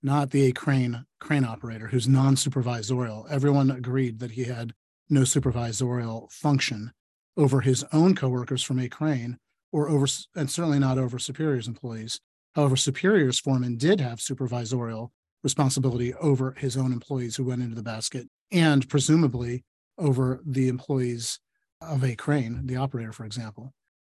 Not 0.03 0.31
the 0.31 0.53
crane 0.53 1.07
crane 1.21 1.45
operator 1.45 1.89
who's 1.89 2.09
non-supervisorial. 2.09 3.31
Everyone 3.31 3.71
agreed 3.71 4.19
that 4.19 4.33
he 4.33 4.45
had 4.45 4.75
no 5.09 5.21
supervisorial 5.21 6.31
function 6.33 6.93
over 7.37 7.61
his 7.61 7.85
own 7.93 8.15
coworkers 8.15 8.63
from 8.63 8.79
A 8.79 8.89
crane 8.89 9.39
or 9.71 9.89
over 9.89 10.07
and 10.35 10.51
certainly 10.51 10.79
not 10.79 10.99
over 10.99 11.19
superiors 11.19 11.69
employees. 11.69 12.21
However, 12.55 12.77
superiors 12.77 13.39
foreman 13.39 13.77
did 13.77 14.01
have 14.01 14.19
supervisorial 14.19 15.11
responsibility 15.43 16.15
over 16.15 16.53
his 16.59 16.77
own 16.77 16.93
employees 16.93 17.37
who 17.37 17.45
went 17.45 17.63
into 17.63 17.75
the 17.75 17.83
basket 17.83 18.29
and 18.51 18.89
presumably 18.89 19.65
over 19.99 20.41
the 20.45 20.69
employees 20.69 21.39
of 21.81 22.05
A 22.05 22.15
crane, 22.15 22.67
the 22.67 22.77
operator, 22.77 23.13
for 23.13 23.25
example. 23.25 23.73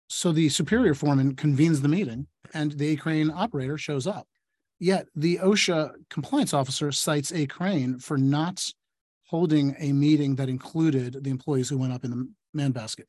So 0.08 0.32
the 0.32 0.50
superior 0.50 0.94
foreman 0.94 1.36
convenes 1.36 1.82
the 1.82 1.88
meeting 1.88 2.28
and 2.54 2.72
the 2.74 2.96
crane 2.98 3.32
operator 3.32 3.78
shows 3.78 4.08
up. 4.08 4.28
Yet 4.80 5.08
the 5.16 5.38
OSHA 5.38 5.94
compliance 6.10 6.54
officer 6.54 6.92
cites 6.92 7.32
A 7.32 7.48
crane 7.48 7.98
for 7.98 8.18
not 8.18 8.64
holding 9.28 9.76
a 9.80 9.92
meeting 9.94 10.36
that 10.36 10.50
included 10.50 11.24
the 11.24 11.30
employees 11.30 11.70
who 11.70 11.78
went 11.78 11.94
up 11.94 12.04
in 12.04 12.12
the 12.12 12.30
man 12.54 12.72
basket. 12.72 13.08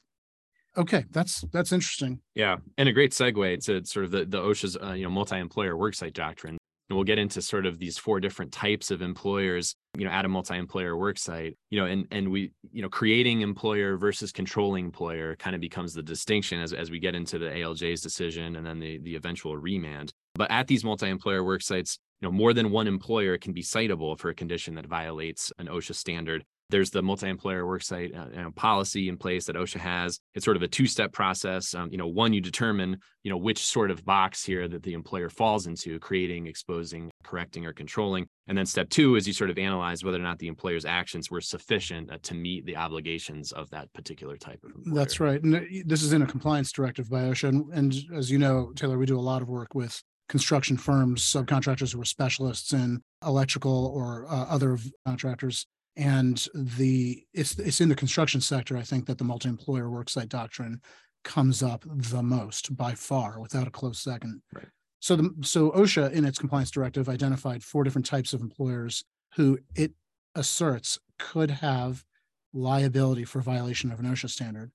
Okay, 0.76 1.04
that's 1.10 1.40
that's 1.52 1.72
interesting. 1.72 2.20
Yeah, 2.34 2.56
and 2.76 2.88
a 2.88 2.92
great 2.92 3.12
segue 3.12 3.64
to 3.64 3.84
sort 3.84 4.04
of 4.04 4.10
the 4.10 4.26
the 4.26 4.38
OSHA's 4.38 4.76
uh, 4.82 4.92
you 4.92 5.04
know 5.04 5.10
multi-employer 5.10 5.74
worksite 5.74 6.12
doctrine. 6.12 6.58
And 6.88 6.96
we'll 6.96 7.04
get 7.04 7.18
into 7.18 7.42
sort 7.42 7.66
of 7.66 7.78
these 7.78 7.98
four 7.98 8.20
different 8.20 8.52
types 8.52 8.92
of 8.92 9.02
employers, 9.02 9.74
you 9.98 10.04
know, 10.04 10.10
at 10.10 10.24
a 10.24 10.28
multi-employer 10.28 10.92
worksite, 10.92 11.56
you 11.68 11.80
know, 11.80 11.86
and 11.86 12.06
and 12.12 12.30
we, 12.30 12.52
you 12.70 12.80
know, 12.80 12.88
creating 12.88 13.40
employer 13.40 13.96
versus 13.96 14.30
controlling 14.30 14.84
employer 14.84 15.34
kind 15.36 15.56
of 15.56 15.60
becomes 15.60 15.94
the 15.94 16.02
distinction 16.02 16.60
as, 16.60 16.72
as 16.72 16.90
we 16.90 17.00
get 17.00 17.16
into 17.16 17.38
the 17.38 17.46
ALJ's 17.46 18.00
decision 18.02 18.54
and 18.56 18.64
then 18.64 18.78
the 18.78 18.98
the 18.98 19.16
eventual 19.16 19.56
remand. 19.56 20.12
But 20.34 20.50
at 20.50 20.68
these 20.68 20.84
multi-employer 20.84 21.42
worksites, 21.42 21.98
you 22.20 22.28
know, 22.28 22.32
more 22.32 22.52
than 22.52 22.70
one 22.70 22.86
employer 22.86 23.36
can 23.36 23.52
be 23.52 23.62
citable 23.62 24.18
for 24.18 24.30
a 24.30 24.34
condition 24.34 24.74
that 24.76 24.86
violates 24.86 25.52
an 25.58 25.66
OSHA 25.66 25.96
standard. 25.96 26.44
There's 26.70 26.90
the 26.90 27.02
multi-employer 27.02 27.62
worksite 27.62 28.16
uh, 28.16 28.28
you 28.30 28.42
know, 28.42 28.50
policy 28.50 29.08
in 29.08 29.16
place 29.16 29.46
that 29.46 29.56
OSHA 29.56 29.78
has. 29.78 30.20
It's 30.34 30.44
sort 30.44 30.56
of 30.56 30.62
a 30.62 30.68
two-step 30.68 31.12
process. 31.12 31.74
Um, 31.74 31.90
you 31.90 31.98
know, 31.98 32.08
one, 32.08 32.32
you 32.32 32.40
determine, 32.40 32.98
you 33.22 33.30
know, 33.30 33.36
which 33.36 33.64
sort 33.64 33.90
of 33.90 34.04
box 34.04 34.44
here 34.44 34.66
that 34.68 34.82
the 34.82 34.92
employer 34.92 35.28
falls 35.28 35.66
into, 35.66 35.98
creating, 35.98 36.46
exposing, 36.46 37.10
correcting, 37.22 37.66
or 37.66 37.72
controlling. 37.72 38.26
And 38.48 38.56
then 38.58 38.66
step 38.66 38.88
two 38.88 39.16
is 39.16 39.26
you 39.26 39.32
sort 39.32 39.50
of 39.50 39.58
analyze 39.58 40.02
whether 40.02 40.18
or 40.18 40.22
not 40.22 40.38
the 40.38 40.48
employer's 40.48 40.84
actions 40.84 41.30
were 41.30 41.40
sufficient 41.40 42.10
uh, 42.10 42.18
to 42.22 42.34
meet 42.34 42.66
the 42.66 42.76
obligations 42.76 43.52
of 43.52 43.70
that 43.70 43.92
particular 43.92 44.36
type 44.36 44.60
of 44.64 44.74
employer. 44.74 44.94
That's 44.94 45.20
right. 45.20 45.42
And 45.42 45.56
uh, 45.56 45.60
this 45.84 46.02
is 46.02 46.12
in 46.12 46.22
a 46.22 46.26
compliance 46.26 46.72
directive 46.72 47.08
by 47.08 47.22
OSHA. 47.22 47.48
And, 47.48 47.72
and 47.72 47.94
as 48.14 48.30
you 48.30 48.38
know, 48.38 48.72
Taylor, 48.74 48.98
we 48.98 49.06
do 49.06 49.18
a 49.18 49.20
lot 49.20 49.42
of 49.42 49.48
work 49.48 49.74
with 49.74 50.02
construction 50.28 50.76
firms, 50.76 51.22
subcontractors 51.22 51.92
who 51.92 52.00
are 52.00 52.04
specialists 52.04 52.72
in 52.72 53.00
electrical 53.24 53.92
or 53.94 54.26
uh, 54.28 54.46
other 54.48 54.78
contractors. 55.06 55.66
And 55.96 56.46
the 56.54 57.24
it's 57.32 57.58
it's 57.58 57.80
in 57.80 57.88
the 57.88 57.94
construction 57.94 58.40
sector, 58.40 58.76
I 58.76 58.82
think, 58.82 59.06
that 59.06 59.18
the 59.18 59.24
multi-employer 59.24 59.84
worksite 59.84 60.28
doctrine 60.28 60.80
comes 61.24 61.62
up 61.62 61.84
the 61.86 62.22
most 62.22 62.76
by 62.76 62.94
far, 62.94 63.40
without 63.40 63.66
a 63.66 63.70
close 63.70 63.98
second. 63.98 64.42
Right. 64.52 64.68
So 65.00 65.16
the 65.16 65.34
so 65.42 65.70
OSHA 65.70 66.12
in 66.12 66.24
its 66.24 66.38
compliance 66.38 66.70
directive 66.70 67.08
identified 67.08 67.62
four 67.62 67.82
different 67.84 68.06
types 68.06 68.32
of 68.32 68.42
employers 68.42 69.04
who 69.36 69.58
it 69.74 69.92
asserts 70.34 70.98
could 71.18 71.50
have 71.50 72.04
liability 72.52 73.24
for 73.24 73.40
violation 73.40 73.90
of 73.90 74.00
an 74.00 74.06
OSHA 74.06 74.30
standard. 74.30 74.72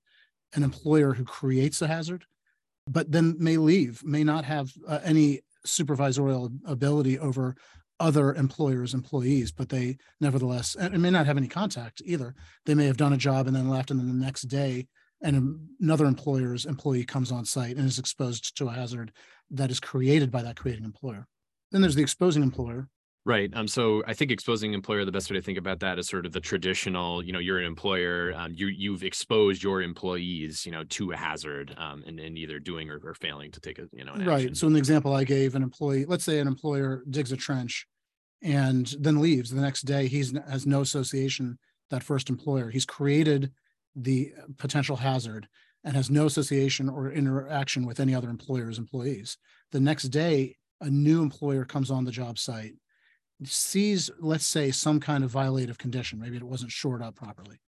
An 0.54 0.62
employer 0.62 1.14
who 1.14 1.24
creates 1.24 1.80
a 1.82 1.86
hazard, 1.86 2.24
but 2.88 3.10
then 3.10 3.36
may 3.38 3.56
leave, 3.56 4.04
may 4.04 4.24
not 4.24 4.44
have 4.44 4.70
uh, 4.86 4.98
any 5.02 5.40
supervisorial 5.66 6.52
ability 6.66 7.18
over 7.18 7.56
other 8.02 8.34
employers' 8.34 8.94
employees, 8.94 9.52
but 9.52 9.68
they 9.68 9.96
nevertheless, 10.20 10.74
and 10.74 11.00
may 11.00 11.10
not 11.10 11.26
have 11.26 11.36
any 11.36 11.46
contact 11.46 12.02
either. 12.04 12.34
They 12.66 12.74
may 12.74 12.86
have 12.86 12.96
done 12.96 13.12
a 13.12 13.16
job 13.16 13.46
and 13.46 13.54
then 13.54 13.68
left, 13.68 13.90
and 13.90 14.00
then 14.00 14.08
the 14.08 14.24
next 14.24 14.42
day, 14.42 14.88
and 15.22 15.68
another 15.80 16.06
employer's 16.06 16.66
employee 16.66 17.04
comes 17.04 17.30
on 17.30 17.44
site 17.44 17.76
and 17.76 17.86
is 17.86 18.00
exposed 18.00 18.56
to 18.58 18.68
a 18.68 18.72
hazard 18.72 19.12
that 19.52 19.70
is 19.70 19.78
created 19.78 20.32
by 20.32 20.42
that 20.42 20.56
creating 20.56 20.84
employer. 20.84 21.28
Then 21.70 21.80
there's 21.80 21.94
the 21.94 22.02
exposing 22.02 22.42
employer, 22.42 22.88
Right. 23.24 23.50
Um, 23.54 23.68
so 23.68 24.02
I 24.06 24.14
think 24.14 24.32
exposing 24.32 24.72
employer, 24.74 25.04
the 25.04 25.12
best 25.12 25.30
way 25.30 25.36
to 25.36 25.42
think 25.42 25.58
about 25.58 25.78
that 25.80 25.98
is 25.98 26.08
sort 26.08 26.26
of 26.26 26.32
the 26.32 26.40
traditional, 26.40 27.24
you 27.24 27.32
know, 27.32 27.38
you're 27.38 27.60
an 27.60 27.64
employer, 27.64 28.32
um, 28.34 28.52
you, 28.52 28.66
you've 28.66 29.04
exposed 29.04 29.62
your 29.62 29.80
employees, 29.80 30.66
you 30.66 30.72
know, 30.72 30.82
to 30.84 31.12
a 31.12 31.16
hazard 31.16 31.72
um, 31.78 32.02
and, 32.04 32.18
and 32.18 32.36
either 32.36 32.58
doing 32.58 32.90
or, 32.90 33.00
or 33.04 33.14
failing 33.14 33.52
to 33.52 33.60
take 33.60 33.78
a, 33.78 33.88
you 33.92 34.04
know, 34.04 34.14
right. 34.14 34.40
Action. 34.40 34.54
So 34.56 34.66
in 34.66 34.72
the 34.72 34.80
example 34.80 35.14
I 35.14 35.22
gave, 35.22 35.54
an 35.54 35.62
employee, 35.62 36.04
let's 36.04 36.24
say 36.24 36.40
an 36.40 36.48
employer 36.48 37.04
digs 37.08 37.30
a 37.30 37.36
trench 37.36 37.86
and 38.42 38.94
then 38.98 39.20
leaves 39.20 39.50
the 39.50 39.60
next 39.60 39.82
day, 39.82 40.06
he's 40.08 40.32
has 40.48 40.66
no 40.66 40.80
association, 40.80 41.58
that 41.90 42.02
first 42.02 42.28
employer. 42.28 42.70
He's 42.70 42.86
created 42.86 43.52
the 43.94 44.32
potential 44.58 44.96
hazard 44.96 45.48
and 45.84 45.94
has 45.94 46.10
no 46.10 46.26
association 46.26 46.88
or 46.88 47.12
interaction 47.12 47.86
with 47.86 48.00
any 48.00 48.14
other 48.14 48.30
employer's 48.30 48.78
employees. 48.78 49.36
The 49.72 49.80
next 49.80 50.04
day, 50.04 50.56
a 50.80 50.90
new 50.90 51.22
employer 51.22 51.64
comes 51.64 51.90
on 51.90 52.04
the 52.04 52.10
job 52.10 52.38
site 52.38 52.74
sees, 53.44 54.10
let's 54.20 54.46
say, 54.46 54.70
some 54.70 55.00
kind 55.00 55.24
of 55.24 55.32
violative 55.32 55.78
condition, 55.78 56.20
maybe 56.20 56.36
it 56.36 56.42
wasn't 56.42 56.70
shored 56.70 57.02
up 57.02 57.16
properly, 57.16 57.60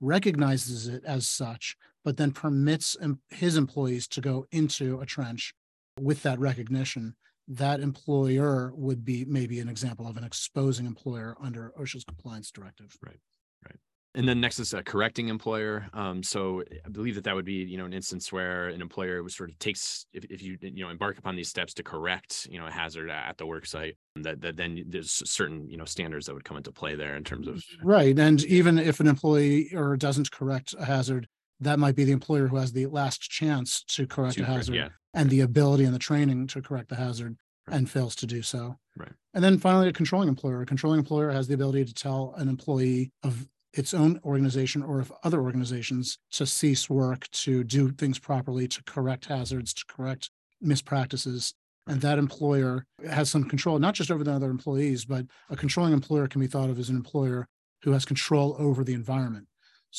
recognizes 0.00 0.86
it 0.86 1.04
as 1.04 1.28
such, 1.28 1.76
but 2.04 2.16
then 2.16 2.30
permits 2.30 2.96
his 3.30 3.56
employees 3.56 4.06
to 4.08 4.20
go 4.20 4.46
into 4.52 5.00
a 5.00 5.06
trench 5.06 5.52
with 6.00 6.22
that 6.22 6.38
recognition, 6.38 7.16
that 7.48 7.80
employer 7.80 8.72
would 8.74 9.04
be 9.04 9.24
maybe 9.24 9.60
an 9.60 9.68
example 9.68 10.06
of 10.06 10.16
an 10.16 10.24
exposing 10.24 10.86
employer 10.86 11.36
under 11.40 11.72
OSHA's 11.78 12.04
compliance 12.04 12.50
directive. 12.50 12.96
Right 13.02 13.20
Right. 13.64 13.78
and 14.14 14.26
then 14.28 14.40
next 14.40 14.58
is 14.58 14.72
a 14.72 14.82
correcting 14.82 15.28
employer. 15.28 15.88
Um, 15.92 16.22
so 16.22 16.62
I 16.84 16.88
believe 16.88 17.16
that 17.16 17.24
that 17.24 17.34
would 17.34 17.44
be, 17.44 17.64
you 17.64 17.76
know, 17.76 17.84
an 17.84 17.92
instance 17.92 18.32
where 18.32 18.68
an 18.68 18.80
employer 18.80 19.22
was 19.22 19.36
sort 19.36 19.50
of 19.50 19.58
takes, 19.58 20.06
if, 20.12 20.24
if 20.24 20.42
you, 20.42 20.56
you 20.60 20.84
know, 20.84 20.90
embark 20.90 21.18
upon 21.18 21.36
these 21.36 21.48
steps 21.48 21.74
to 21.74 21.82
correct, 21.82 22.46
you 22.50 22.58
know, 22.58 22.66
a 22.66 22.70
hazard 22.70 23.10
at 23.10 23.36
the 23.36 23.46
work 23.46 23.66
site, 23.66 23.96
that, 24.16 24.40
that 24.40 24.56
then 24.56 24.84
there's 24.88 25.12
certain, 25.30 25.68
you 25.68 25.76
know, 25.76 25.84
standards 25.84 26.26
that 26.26 26.34
would 26.34 26.44
come 26.44 26.56
into 26.56 26.72
play 26.72 26.94
there 26.94 27.16
in 27.16 27.24
terms 27.24 27.46
of. 27.46 27.62
Right. 27.82 28.18
And 28.18 28.42
even 28.44 28.78
if 28.78 29.00
an 29.00 29.06
employee 29.06 29.74
or 29.74 29.96
doesn't 29.96 30.30
correct 30.30 30.74
a 30.78 30.84
hazard, 30.84 31.28
that 31.60 31.78
might 31.78 31.96
be 31.96 32.04
the 32.04 32.12
employer 32.12 32.48
who 32.48 32.56
has 32.56 32.72
the 32.72 32.86
last 32.86 33.20
chance 33.20 33.82
to 33.84 34.06
correct 34.06 34.36
to 34.36 34.42
a 34.42 34.46
hazard 34.46 34.74
yeah. 34.74 34.88
and 35.14 35.30
the 35.30 35.40
ability 35.40 35.84
and 35.84 35.94
the 35.94 35.98
training 35.98 36.46
to 36.48 36.60
correct 36.60 36.88
the 36.88 36.96
hazard 36.96 37.36
right. 37.66 37.76
and 37.76 37.90
fails 37.90 38.14
to 38.16 38.26
do 38.26 38.42
so. 38.42 38.78
Right. 38.96 39.12
And 39.34 39.42
then 39.42 39.58
finally, 39.58 39.88
a 39.88 39.92
controlling 39.92 40.28
employer. 40.28 40.62
A 40.62 40.66
controlling 40.66 40.98
employer 40.98 41.30
has 41.30 41.48
the 41.48 41.54
ability 41.54 41.84
to 41.84 41.94
tell 41.94 42.34
an 42.36 42.48
employee 42.48 43.12
of 43.22 43.48
its 43.72 43.92
own 43.92 44.18
organization 44.24 44.82
or 44.82 45.00
of 45.00 45.12
other 45.22 45.40
organizations 45.40 46.18
to 46.32 46.46
cease 46.46 46.88
work, 46.88 47.28
to 47.30 47.62
do 47.62 47.90
things 47.90 48.18
properly, 48.18 48.66
to 48.68 48.82
correct 48.84 49.26
hazards, 49.26 49.74
to 49.74 49.84
correct 49.86 50.30
mispractices. 50.64 51.52
And 51.86 52.00
that 52.00 52.18
employer 52.18 52.86
has 53.08 53.30
some 53.30 53.44
control, 53.44 53.78
not 53.78 53.94
just 53.94 54.10
over 54.10 54.24
the 54.24 54.32
other 54.32 54.50
employees, 54.50 55.04
but 55.04 55.26
a 55.50 55.56
controlling 55.56 55.92
employer 55.92 56.26
can 56.26 56.40
be 56.40 56.46
thought 56.46 56.70
of 56.70 56.78
as 56.78 56.88
an 56.88 56.96
employer 56.96 57.46
who 57.82 57.92
has 57.92 58.04
control 58.04 58.56
over 58.58 58.82
the 58.82 58.94
environment. 58.94 59.46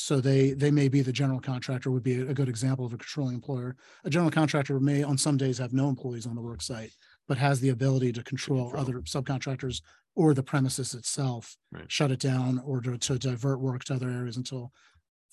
So 0.00 0.20
they 0.20 0.52
they 0.52 0.70
may 0.70 0.86
be 0.88 1.00
the 1.00 1.12
general 1.12 1.40
contractor 1.40 1.90
would 1.90 2.04
be 2.04 2.20
a 2.20 2.32
good 2.32 2.48
example 2.48 2.86
of 2.86 2.92
a 2.92 2.96
controlling 2.96 3.34
employer. 3.34 3.74
A 4.04 4.10
general 4.10 4.30
contractor 4.30 4.78
may 4.78 5.02
on 5.02 5.18
some 5.18 5.36
days 5.36 5.58
have 5.58 5.72
no 5.72 5.88
employees 5.88 6.24
on 6.24 6.36
the 6.36 6.40
work 6.40 6.62
site, 6.62 6.92
but 7.26 7.36
has 7.36 7.58
the 7.58 7.70
ability 7.70 8.12
to 8.12 8.22
control, 8.22 8.70
control. 8.70 8.80
other 8.80 9.00
subcontractors 9.00 9.82
or 10.14 10.34
the 10.34 10.42
premises 10.42 10.94
itself, 10.94 11.56
right. 11.72 11.90
shut 11.90 12.12
it 12.12 12.20
down 12.20 12.62
or 12.64 12.80
to, 12.80 12.96
to, 12.96 13.18
divert 13.18 13.58
work 13.58 13.82
to 13.84 13.94
other 13.94 14.08
areas 14.08 14.36
until 14.36 14.70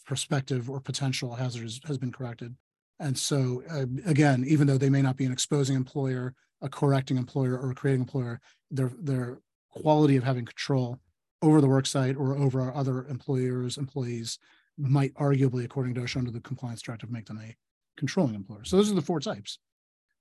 prospective 0.04 0.68
or 0.68 0.82
potential 0.82 1.36
hazards 1.36 1.80
has 1.86 2.00
been 2.00 2.12
corrected. 2.12 2.56
And 3.00 3.16
so, 3.16 3.62
uh, 3.70 3.86
again, 4.08 4.44
even 4.48 4.66
though 4.66 4.80
they 4.80 4.90
may 4.90 5.04
not 5.04 5.16
be 5.16 5.26
an 5.26 5.32
exposing 5.32 5.76
employer, 5.76 6.34
a 6.64 6.70
correcting 6.70 7.18
employer, 7.18 7.56
or 7.56 7.70
a 7.70 7.76
creating 7.76 8.02
employer, 8.02 8.42
their 8.72 8.92
their 9.00 9.42
quality 9.70 10.18
of 10.18 10.24
having 10.24 10.46
control 10.46 11.00
over 11.42 11.62
the 11.62 11.68
work 11.68 11.86
site 11.86 12.16
or 12.16 12.36
over 12.36 12.62
our 12.62 12.76
other 12.76 13.06
employers, 13.08 13.78
employees 13.78 14.40
might 14.78 15.14
arguably, 15.16 15.64
according 15.64 15.94
to 15.96 16.02
OSHA 16.02 16.18
under 16.18 16.32
the 16.32 16.42
compliance 16.42 16.82
directive, 16.82 17.12
make 17.12 17.26
them 17.26 17.40
a 17.42 17.56
controlling 17.98 18.36
employer. 18.36 18.64
So 18.64 18.78
those 18.78 18.92
are 18.92 18.96
the 18.96 19.02
four 19.02 19.20
types. 19.20 19.60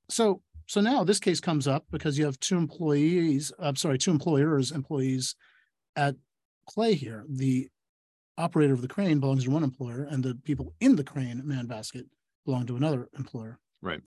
So 0.08 0.42
so 0.66 0.80
now 0.80 1.04
this 1.04 1.20
case 1.20 1.40
comes 1.40 1.66
up 1.66 1.84
because 1.90 2.18
you 2.18 2.24
have 2.24 2.40
two 2.40 2.56
employees, 2.56 3.52
I'm 3.58 3.76
sorry, 3.76 3.98
two 3.98 4.10
employers, 4.10 4.72
employees 4.72 5.36
at 5.96 6.16
play 6.68 6.94
here. 6.94 7.24
The 7.28 7.68
operator 8.38 8.72
of 8.72 8.82
the 8.82 8.88
crane 8.88 9.20
belongs 9.20 9.44
to 9.44 9.50
one 9.50 9.62
employer 9.62 10.06
and 10.10 10.24
the 10.24 10.34
people 10.44 10.74
in 10.80 10.96
the 10.96 11.04
crane 11.04 11.42
man 11.44 11.66
basket 11.66 12.06
belong 12.46 12.66
to 12.66 12.76
another 12.76 13.08
employer. 13.16 13.58
Right. 13.82 14.00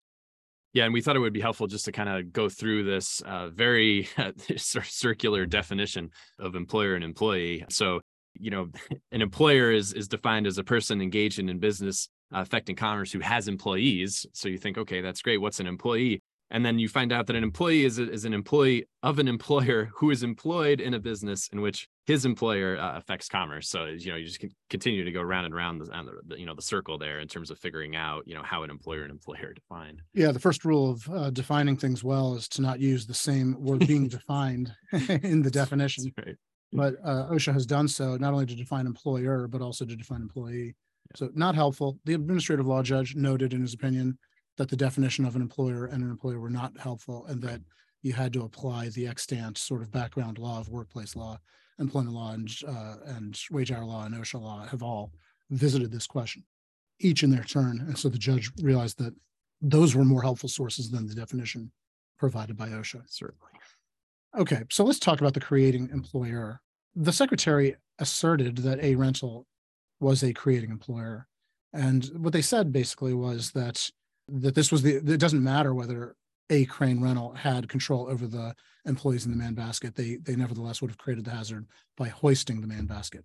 Yeah, 0.77 0.85
and 0.85 0.93
we 0.93 1.01
thought 1.01 1.17
it 1.17 1.21
would 1.21 1.33
be 1.33 1.41
helpful 1.41 1.67
just 1.69 1.87
to 1.87 1.93
kind 1.93 2.11
of 2.11 2.35
go 2.35 2.51
through 2.51 2.85
this 2.85 3.23
uh, 3.23 3.49
very 3.49 4.11
uh, 4.19 4.33
sort 4.59 4.85
of 4.85 4.91
circular 4.91 5.47
definition 5.47 6.11
of 6.39 6.55
employer 6.55 6.95
and 6.95 7.03
employee. 7.03 7.65
So, 7.71 8.03
you 8.35 8.51
know, 8.51 8.69
an 9.11 9.23
employer 9.23 9.73
is 9.73 9.95
is 9.95 10.07
defined 10.07 10.47
as 10.47 10.59
a 10.59 10.65
person 10.65 11.01
engaged 11.01 11.39
in 11.39 11.59
business 11.61 12.11
uh, 12.31 12.41
affecting 12.41 12.77
commerce 12.77 13.11
who 13.11 13.21
has 13.21 13.49
employees. 13.49 14.27
So 14.35 14.51
you 14.51 14.59
think, 14.59 14.77
okay, 14.77 15.01
that's 15.01 15.23
great. 15.23 15.39
What's 15.39 15.61
an 15.61 15.67
employee? 15.67 16.21
and 16.51 16.65
then 16.65 16.79
you 16.79 16.89
find 16.89 17.13
out 17.13 17.27
that 17.27 17.35
an 17.35 17.43
employee 17.43 17.85
is, 17.85 17.99
a, 17.99 18.09
is 18.09 18.25
an 18.25 18.33
employee 18.33 18.87
of 19.03 19.19
an 19.19 19.27
employer 19.27 19.91
who 19.97 20.11
is 20.11 20.23
employed 20.23 20.81
in 20.81 20.95
a 20.95 21.01
business 21.01 21.49
in 21.53 21.61
which 21.61 21.89
his 22.07 22.25
employer 22.25 22.79
uh, 22.79 22.97
affects 22.97 23.29
commerce. 23.29 23.69
So 23.69 23.87
you 23.87 24.11
know 24.11 24.17
you 24.17 24.27
just 24.27 24.45
continue 24.71 25.05
to 25.05 25.13
go 25.13 25.21
round 25.23 25.47
and 25.47 25.55
round 25.55 25.81
the, 25.81 26.21
the, 26.27 26.39
you 26.39 26.47
know 26.47 26.55
the 26.55 26.63
circle 26.63 26.99
there 26.99 27.19
in 27.21 27.29
terms 27.29 27.51
of 27.51 27.59
figuring 27.59 27.97
out 27.97 28.23
you 28.27 28.35
know 28.35 28.43
how 28.43 28.63
an 28.63 28.71
employer 28.71 29.03
and 29.03 29.11
employer 29.11 29.53
defined. 29.55 30.01
Yeah 30.15 30.33
the 30.33 30.41
first 30.41 30.65
rule 30.65 30.91
of 30.91 31.09
uh, 31.11 31.31
defining 31.31 31.77
things 31.77 32.05
well 32.05 32.35
is 32.35 32.49
to 32.51 32.63
not 32.63 32.81
use 32.81 33.07
the 33.07 33.15
same 33.15 33.57
word 33.61 33.87
being 33.87 34.09
defined 34.19 34.73
in 35.09 35.43
the 35.43 35.51
definition. 35.51 36.13
Right. 36.17 36.37
but 36.73 36.95
uh, 37.05 37.29
osha 37.31 37.53
has 37.53 37.67
done 37.67 37.89
so 37.89 38.17
not 38.17 38.33
only 38.33 38.47
to 38.47 38.55
define 38.55 38.87
employer 38.87 39.49
but 39.49 39.61
also 39.61 39.85
to 39.85 39.97
define 39.97 40.23
employee. 40.23 40.77
Yeah. 41.11 41.17
so 41.17 41.31
not 41.35 41.55
helpful. 41.55 41.99
The 42.05 42.15
administrative 42.15 42.67
law 42.67 42.83
judge 42.83 43.17
noted 43.17 43.53
in 43.53 43.63
his 43.63 43.75
opinion 43.75 44.19
that 44.57 44.71
the 44.71 44.77
definition 44.77 45.25
of 45.25 45.37
an 45.37 45.43
employer 45.43 45.87
and 45.87 46.03
an 46.03 46.11
employer 46.11 46.41
were 46.41 46.51
not 46.51 46.79
helpful 46.79 47.27
and 47.27 47.43
that 47.43 47.61
you 48.03 48.13
had 48.13 48.33
to 48.33 48.45
apply 48.45 48.89
the 48.91 49.09
extant 49.09 49.59
sort 49.59 49.83
of 49.83 49.91
background 49.91 50.39
law 50.39 50.61
of 50.61 50.69
workplace 50.69 51.17
law, 51.17 51.39
employment 51.79 52.15
law, 52.15 52.33
and, 52.33 52.51
uh, 52.67 52.97
and 53.07 53.39
wage 53.51 53.73
hour 53.73 53.85
law 53.85 54.05
and 54.05 54.15
OSHA 54.15 54.41
law 54.41 54.67
have 54.67 54.83
all 54.83 55.13
visited 55.51 55.91
this 55.91 56.07
question, 56.07 56.45
each 57.01 57.23
in 57.23 57.31
their 57.31 57.45
turn. 57.45 57.81
And 57.81 57.99
so 57.99 58.09
the 58.09 58.19
judge 58.19 58.51
realized 58.63 58.99
that 58.99 59.15
those 59.61 59.95
were 59.95 60.05
more 60.05 60.23
helpful 60.23 60.49
sources 60.49 60.91
than 60.91 61.07
the 61.07 61.15
definition 61.15 61.71
provided 62.19 62.57
by 62.57 62.69
OSHA. 62.69 63.03
Certainly. 63.09 63.51
Okay, 64.37 64.63
so 64.71 64.85
let's 64.85 64.99
talk 64.99 65.21
about 65.21 65.35
the 65.35 65.41
creating 65.41 65.89
employer. 65.93 66.61
The 66.95 67.13
secretary 67.13 67.77
asserted 67.99 68.59
that 68.59 68.83
a 68.83 68.95
rental 68.95 69.47
was 70.01 70.23
a 70.23 70.33
creating 70.33 70.71
employer. 70.71 71.27
And 71.73 72.05
what 72.19 72.33
they 72.33 72.43
said 72.43 72.73
basically 72.73 73.15
was 73.15 73.53
that 73.53 73.91
that 74.29 74.55
this 74.55 74.73
was 74.73 74.83
the 74.83 74.97
it 74.97 75.21
doesn't 75.21 75.43
matter 75.43 75.73
whether 75.73 76.17
a 76.51 76.65
crane 76.67 77.01
rental 77.01 77.33
had 77.35 77.69
control 77.69 78.09
over 78.09 78.27
the 78.27 78.55
employees 78.85 79.25
in 79.25 79.33
the 79.33 79.37
man 79.37 79.55
basket 79.55 79.97
they 79.97 80.17
they 80.17 80.37
nevertheless 80.37 80.81
would 80.81 80.91
have 80.91 80.99
created 80.99 81.25
the 81.25 81.31
hazard 81.31 81.67
by 81.97 82.09
hoisting 82.09 82.61
the 82.61 82.67
man 82.67 82.87
basket. 82.87 83.25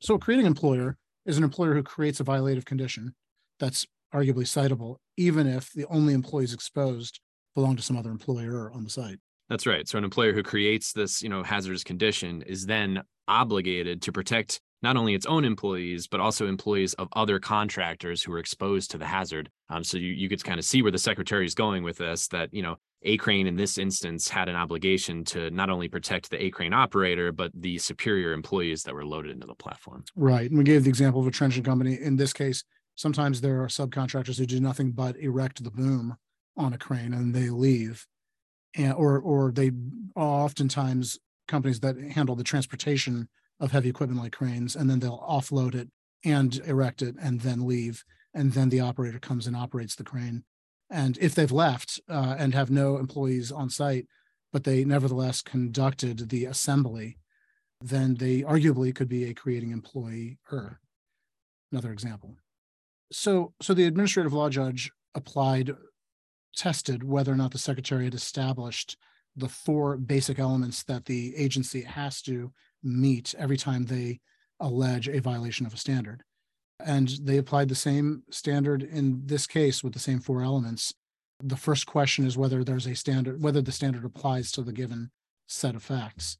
So 0.00 0.14
a 0.14 0.18
creating 0.18 0.46
employer 0.46 0.96
is 1.26 1.38
an 1.38 1.44
employer 1.44 1.74
who 1.74 1.82
creates 1.82 2.20
a 2.20 2.24
violative 2.24 2.64
condition 2.64 3.14
that's 3.58 3.86
arguably 4.14 4.44
citable 4.44 4.96
even 5.16 5.46
if 5.46 5.72
the 5.72 5.86
only 5.86 6.14
employees 6.14 6.52
exposed 6.52 7.20
belong 7.54 7.76
to 7.76 7.82
some 7.82 7.96
other 7.96 8.10
employer 8.10 8.70
on 8.72 8.84
the 8.84 8.90
site. 8.90 9.18
That's 9.48 9.66
right. 9.66 9.86
So 9.86 9.98
an 9.98 10.04
employer 10.04 10.32
who 10.32 10.42
creates 10.42 10.92
this 10.92 11.22
you 11.22 11.28
know 11.28 11.42
hazardous 11.42 11.84
condition 11.84 12.42
is 12.42 12.66
then 12.66 13.02
obligated 13.28 14.02
to 14.02 14.12
protect 14.12 14.60
not 14.82 14.96
only 14.96 15.14
its 15.14 15.26
own 15.26 15.44
employees, 15.44 16.06
but 16.06 16.20
also 16.20 16.46
employees 16.46 16.94
of 16.94 17.08
other 17.12 17.38
contractors 17.38 18.22
who 18.22 18.32
are 18.32 18.38
exposed 18.38 18.90
to 18.90 18.98
the 18.98 19.06
hazard. 19.06 19.48
Um, 19.68 19.84
so 19.84 19.96
you, 19.96 20.12
you 20.12 20.28
could 20.28 20.42
kind 20.42 20.58
of 20.58 20.64
see 20.64 20.82
where 20.82 20.90
the 20.90 20.98
secretary 20.98 21.46
is 21.46 21.54
going 21.54 21.84
with 21.84 21.98
this, 21.98 22.28
that, 22.28 22.52
you 22.52 22.62
know, 22.62 22.76
A 23.02 23.16
crane 23.16 23.46
in 23.46 23.56
this 23.56 23.78
instance 23.78 24.28
had 24.28 24.48
an 24.48 24.56
obligation 24.56 25.24
to 25.26 25.50
not 25.50 25.70
only 25.70 25.88
protect 25.88 26.30
the 26.30 26.42
A 26.42 26.50
crane 26.50 26.72
operator, 26.72 27.32
but 27.32 27.50
the 27.54 27.78
superior 27.78 28.32
employees 28.32 28.82
that 28.82 28.94
were 28.94 29.06
loaded 29.06 29.32
into 29.32 29.46
the 29.46 29.54
platform. 29.54 30.04
Right. 30.16 30.50
And 30.50 30.58
we 30.58 30.64
gave 30.64 30.84
the 30.84 30.90
example 30.90 31.20
of 31.20 31.26
a 31.26 31.30
trenching 31.30 31.62
company. 31.62 31.98
In 32.00 32.16
this 32.16 32.32
case, 32.32 32.64
sometimes 32.96 33.40
there 33.40 33.62
are 33.62 33.68
subcontractors 33.68 34.38
who 34.38 34.46
do 34.46 34.60
nothing 34.60 34.92
but 34.92 35.16
erect 35.16 35.62
the 35.62 35.70
boom 35.70 36.16
on 36.56 36.72
a 36.72 36.78
crane 36.78 37.14
and 37.14 37.34
they 37.34 37.50
leave. 37.50 38.06
And, 38.74 38.94
or, 38.94 39.18
or 39.18 39.52
they 39.52 39.70
oftentimes 40.16 41.18
companies 41.46 41.80
that 41.80 41.96
handle 41.98 42.34
the 42.34 42.44
transportation 42.44 43.28
of 43.60 43.72
heavy 43.72 43.88
equipment 43.88 44.20
like 44.20 44.32
cranes, 44.32 44.76
and 44.76 44.90
then 44.90 45.00
they'll 45.00 45.24
offload 45.28 45.74
it 45.74 45.88
and 46.24 46.60
erect 46.66 47.02
it 47.02 47.14
and 47.20 47.40
then 47.40 47.66
leave. 47.66 48.04
And 48.34 48.52
then 48.52 48.68
the 48.68 48.80
operator 48.80 49.18
comes 49.18 49.46
and 49.46 49.56
operates 49.56 49.94
the 49.94 50.04
crane. 50.04 50.44
And 50.90 51.18
if 51.20 51.34
they've 51.34 51.52
left 51.52 52.00
uh, 52.08 52.36
and 52.38 52.54
have 52.54 52.70
no 52.70 52.98
employees 52.98 53.50
on 53.52 53.70
site, 53.70 54.06
but 54.52 54.64
they 54.64 54.84
nevertheless 54.84 55.42
conducted 55.42 56.28
the 56.28 56.44
assembly, 56.44 57.18
then 57.80 58.14
they 58.14 58.42
arguably 58.42 58.94
could 58.94 59.08
be 59.08 59.24
a 59.24 59.34
creating 59.34 59.70
employee. 59.70 60.38
Another 61.70 61.92
example. 61.92 62.36
So, 63.10 63.54
so 63.60 63.74
the 63.74 63.86
administrative 63.86 64.32
law 64.32 64.48
judge 64.48 64.90
applied, 65.14 65.72
tested 66.54 67.02
whether 67.02 67.32
or 67.32 67.36
not 67.36 67.50
the 67.50 67.58
secretary 67.58 68.04
had 68.04 68.14
established 68.14 68.96
the 69.36 69.48
four 69.48 69.96
basic 69.96 70.38
elements 70.38 70.82
that 70.84 71.06
the 71.06 71.34
agency 71.36 71.82
has 71.82 72.20
to 72.22 72.52
meet 72.82 73.34
every 73.38 73.56
time 73.56 73.84
they 73.84 74.20
allege 74.60 75.08
a 75.08 75.20
violation 75.20 75.66
of 75.66 75.74
a 75.74 75.78
standard. 75.78 76.22
And 76.84 77.08
they 77.22 77.36
applied 77.36 77.68
the 77.68 77.74
same 77.74 78.22
standard 78.30 78.82
in 78.82 79.22
this 79.26 79.46
case 79.46 79.84
with 79.84 79.92
the 79.92 79.98
same 79.98 80.20
four 80.20 80.42
elements. 80.42 80.92
The 81.42 81.56
first 81.56 81.86
question 81.86 82.26
is 82.26 82.36
whether 82.36 82.64
there's 82.64 82.86
a 82.86 82.94
standard, 82.94 83.42
whether 83.42 83.62
the 83.62 83.72
standard 83.72 84.04
applies 84.04 84.50
to 84.52 84.62
the 84.62 84.72
given 84.72 85.10
set 85.46 85.74
of 85.74 85.82
facts. 85.82 86.38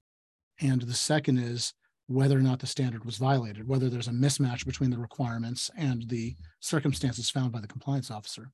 And 0.60 0.82
the 0.82 0.94
second 0.94 1.38
is 1.38 1.74
whether 2.06 2.36
or 2.36 2.42
not 2.42 2.60
the 2.60 2.66
standard 2.66 3.04
was 3.04 3.16
violated, 3.16 3.66
whether 3.68 3.88
there's 3.88 4.08
a 4.08 4.12
mismatch 4.12 4.66
between 4.66 4.90
the 4.90 4.98
requirements 4.98 5.70
and 5.76 6.08
the 6.08 6.36
circumstances 6.60 7.30
found 7.30 7.52
by 7.52 7.60
the 7.60 7.68
compliance 7.68 8.10
officer. 8.10 8.50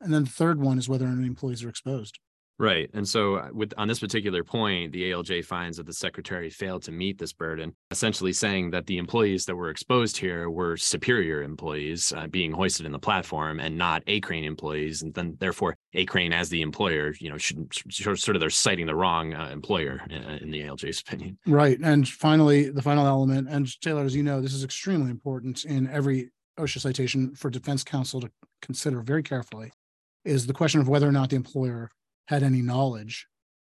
And 0.00 0.12
then 0.12 0.24
the 0.24 0.30
third 0.30 0.60
one 0.60 0.78
is 0.78 0.88
whether 0.88 1.06
any 1.06 1.26
employees 1.26 1.64
are 1.64 1.68
exposed. 1.68 2.18
Right. 2.58 2.88
And 2.94 3.06
so 3.06 3.36
uh, 3.36 3.48
with 3.52 3.74
on 3.76 3.88
this 3.88 3.98
particular 3.98 4.44
point, 4.44 4.92
the 4.92 5.10
ALJ 5.10 5.44
finds 5.44 5.76
that 5.76 5.86
the 5.86 5.92
secretary 5.92 6.50
failed 6.50 6.84
to 6.84 6.92
meet 6.92 7.18
this 7.18 7.32
burden, 7.32 7.74
essentially 7.90 8.32
saying 8.32 8.70
that 8.70 8.86
the 8.86 8.98
employees 8.98 9.44
that 9.46 9.56
were 9.56 9.70
exposed 9.70 10.16
here 10.16 10.48
were 10.48 10.76
superior 10.76 11.42
employees 11.42 12.12
uh, 12.16 12.28
being 12.28 12.52
hoisted 12.52 12.86
in 12.86 12.92
the 12.92 12.98
platform 12.98 13.58
and 13.58 13.76
not 13.76 14.04
A 14.06 14.20
crane 14.20 14.44
employees. 14.44 15.02
And 15.02 15.12
then 15.14 15.36
therefore 15.40 15.76
A 15.94 16.04
crane 16.04 16.32
as 16.32 16.48
the 16.48 16.62
employer, 16.62 17.14
you 17.18 17.28
know, 17.28 17.38
should 17.38 17.72
sort 17.90 18.36
of 18.36 18.40
they're 18.40 18.50
citing 18.50 18.86
the 18.86 18.94
wrong 18.94 19.34
uh, 19.34 19.48
employer 19.52 20.00
uh, 20.08 20.38
in 20.40 20.52
the 20.52 20.62
ALJ's 20.62 21.00
opinion. 21.00 21.36
Right. 21.46 21.78
And 21.80 22.08
finally, 22.08 22.70
the 22.70 22.82
final 22.82 23.06
element, 23.06 23.48
and 23.48 23.68
Taylor, 23.80 24.04
as 24.04 24.14
you 24.14 24.22
know, 24.22 24.40
this 24.40 24.54
is 24.54 24.62
extremely 24.62 25.10
important 25.10 25.64
in 25.64 25.88
every 25.88 26.30
OSHA 26.58 26.80
citation 26.80 27.34
for 27.34 27.50
defense 27.50 27.82
counsel 27.82 28.20
to 28.20 28.30
consider 28.62 29.02
very 29.02 29.24
carefully 29.24 29.72
is 30.24 30.46
the 30.46 30.52
question 30.52 30.80
of 30.80 30.88
whether 30.88 31.08
or 31.08 31.12
not 31.12 31.30
the 31.30 31.36
employer 31.36 31.90
had 32.28 32.42
any 32.42 32.62
knowledge 32.62 33.26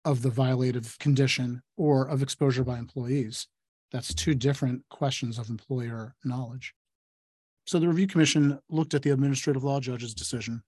of 0.04 0.22
the 0.22 0.30
violative 0.30 0.98
condition 0.98 1.62
or 1.76 2.06
of 2.06 2.22
exposure 2.22 2.64
by 2.64 2.78
employees. 2.78 3.48
That's 3.92 4.14
two 4.14 4.34
different 4.34 4.82
questions 4.88 5.38
of 5.38 5.50
employer 5.50 6.14
knowledge. 6.24 6.74
So 7.66 7.78
the 7.78 7.88
review 7.88 8.06
commission 8.06 8.58
looked 8.68 8.94
at 8.94 9.02
the 9.02 9.10
administrative 9.10 9.64
law 9.64 9.80
judge's 9.80 10.14
decision. 10.14 10.62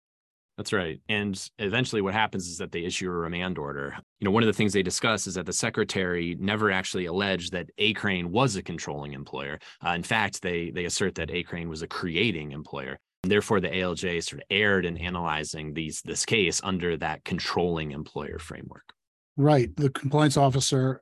That's 0.57 0.71
right. 0.71 1.01
And 1.09 1.38
eventually 1.59 2.01
what 2.01 2.13
happens 2.13 2.47
is 2.47 2.57
that 2.59 2.71
they 2.71 2.85
issue 2.85 3.07
a 3.07 3.13
remand 3.13 3.57
order. 3.57 3.97
You 4.19 4.25
know, 4.25 4.31
one 4.31 4.43
of 4.43 4.47
the 4.47 4.53
things 4.53 4.71
they 4.71 4.83
discuss 4.83 5.27
is 5.27 5.33
that 5.33 5.45
the 5.45 5.51
secretary 5.51 6.38
never 6.39 6.71
actually 6.71 7.07
alleged 7.07 7.51
that 7.51 7.69
A 7.77 7.91
Crane 7.93 8.31
was 8.31 8.55
a 8.55 8.63
controlling 8.63 9.11
employer. 9.11 9.59
Uh, 9.85 9.89
in 9.89 10.03
fact, 10.03 10.41
they 10.41 10.71
they 10.71 10.85
assert 10.85 11.15
that 11.15 11.29
A 11.29 11.43
Crane 11.43 11.67
was 11.67 11.81
a 11.81 11.88
creating 11.88 12.53
employer. 12.53 12.97
Therefore, 13.25 13.59
the 13.59 13.69
ALJ 13.69 14.23
sort 14.23 14.41
of 14.41 14.47
erred 14.49 14.85
in 14.85 14.97
analyzing 14.97 15.73
these 15.73 16.01
this 16.01 16.25
case 16.25 16.61
under 16.63 16.97
that 16.97 17.23
controlling 17.23 17.91
employer 17.91 18.39
framework. 18.39 18.93
Right. 19.38 19.75
The 19.75 19.89
compliance 19.89 20.38
officer 20.38 21.01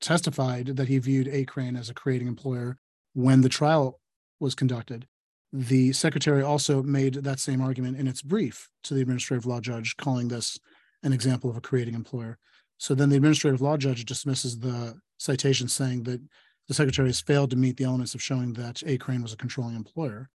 testified 0.00 0.76
that 0.76 0.88
he 0.88 0.98
viewed 0.98 1.28
A 1.28 1.44
Crane 1.44 1.76
as 1.76 1.90
a 1.90 1.94
creating 1.94 2.28
employer 2.28 2.78
when 3.14 3.40
the 3.40 3.48
trial 3.48 4.00
was 4.40 4.54
conducted. 4.54 5.06
The 5.52 5.92
secretary 5.92 6.42
also 6.42 6.82
made 6.82 7.14
that 7.14 7.40
same 7.40 7.60
argument 7.60 7.98
in 7.98 8.06
its 8.06 8.22
brief 8.22 8.68
to 8.84 8.94
the 8.94 9.00
administrative 9.00 9.46
law 9.46 9.60
judge, 9.60 9.96
calling 9.96 10.28
this 10.28 10.58
an 11.02 11.12
example 11.12 11.48
of 11.48 11.56
a 11.56 11.60
creating 11.60 11.94
employer. 11.94 12.38
So 12.76 12.94
then 12.94 13.08
the 13.08 13.16
administrative 13.16 13.60
law 13.60 13.76
judge 13.76 14.04
dismisses 14.04 14.58
the 14.58 14.94
citation 15.18 15.68
saying 15.68 16.04
that 16.04 16.20
the 16.68 16.74
secretary 16.74 17.08
has 17.08 17.20
failed 17.20 17.50
to 17.50 17.56
meet 17.56 17.76
the 17.76 17.84
elements 17.84 18.14
of 18.14 18.22
showing 18.22 18.52
that 18.54 18.82
A 18.86 18.98
Crane 18.98 19.22
was 19.22 19.32
a 19.32 19.36
controlling 19.36 19.74
employer 19.74 20.28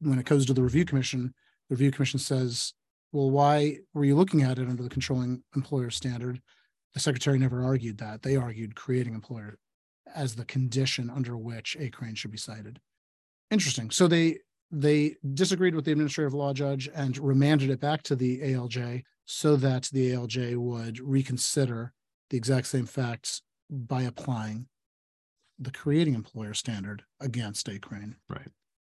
when 0.00 0.18
it 0.18 0.26
goes 0.26 0.46
to 0.46 0.54
the 0.54 0.62
review 0.62 0.84
commission, 0.84 1.34
the 1.68 1.74
review 1.74 1.90
commission 1.90 2.18
says, 2.18 2.74
well, 3.12 3.30
why 3.30 3.78
were 3.94 4.04
you 4.04 4.16
looking 4.16 4.42
at 4.42 4.58
it 4.58 4.68
under 4.68 4.82
the 4.82 4.88
controlling 4.88 5.42
employer 5.56 5.90
standard? 5.90 6.40
The 6.94 7.00
secretary 7.00 7.38
never 7.38 7.64
argued 7.64 7.98
that. 7.98 8.22
They 8.22 8.36
argued 8.36 8.74
creating 8.74 9.14
employer 9.14 9.58
as 10.14 10.34
the 10.34 10.44
condition 10.44 11.10
under 11.10 11.36
which 11.36 11.76
a 11.78 11.90
crane 11.90 12.14
should 12.14 12.30
be 12.30 12.38
cited. 12.38 12.80
Interesting. 13.50 13.90
So 13.90 14.08
they 14.08 14.38
they 14.70 15.16
disagreed 15.32 15.74
with 15.74 15.86
the 15.86 15.92
administrative 15.92 16.34
law 16.34 16.52
judge 16.52 16.90
and 16.94 17.16
remanded 17.16 17.70
it 17.70 17.80
back 17.80 18.02
to 18.02 18.14
the 18.14 18.40
ALJ 18.40 19.02
so 19.24 19.56
that 19.56 19.88
the 19.92 20.12
ALJ 20.12 20.56
would 20.56 21.00
reconsider 21.00 21.94
the 22.28 22.36
exact 22.36 22.66
same 22.66 22.84
facts 22.84 23.40
by 23.70 24.02
applying 24.02 24.66
the 25.58 25.70
creating 25.70 26.14
employer 26.14 26.52
standard 26.52 27.02
against 27.20 27.68
A. 27.68 27.78
Crane. 27.78 28.16
Right. 28.28 28.48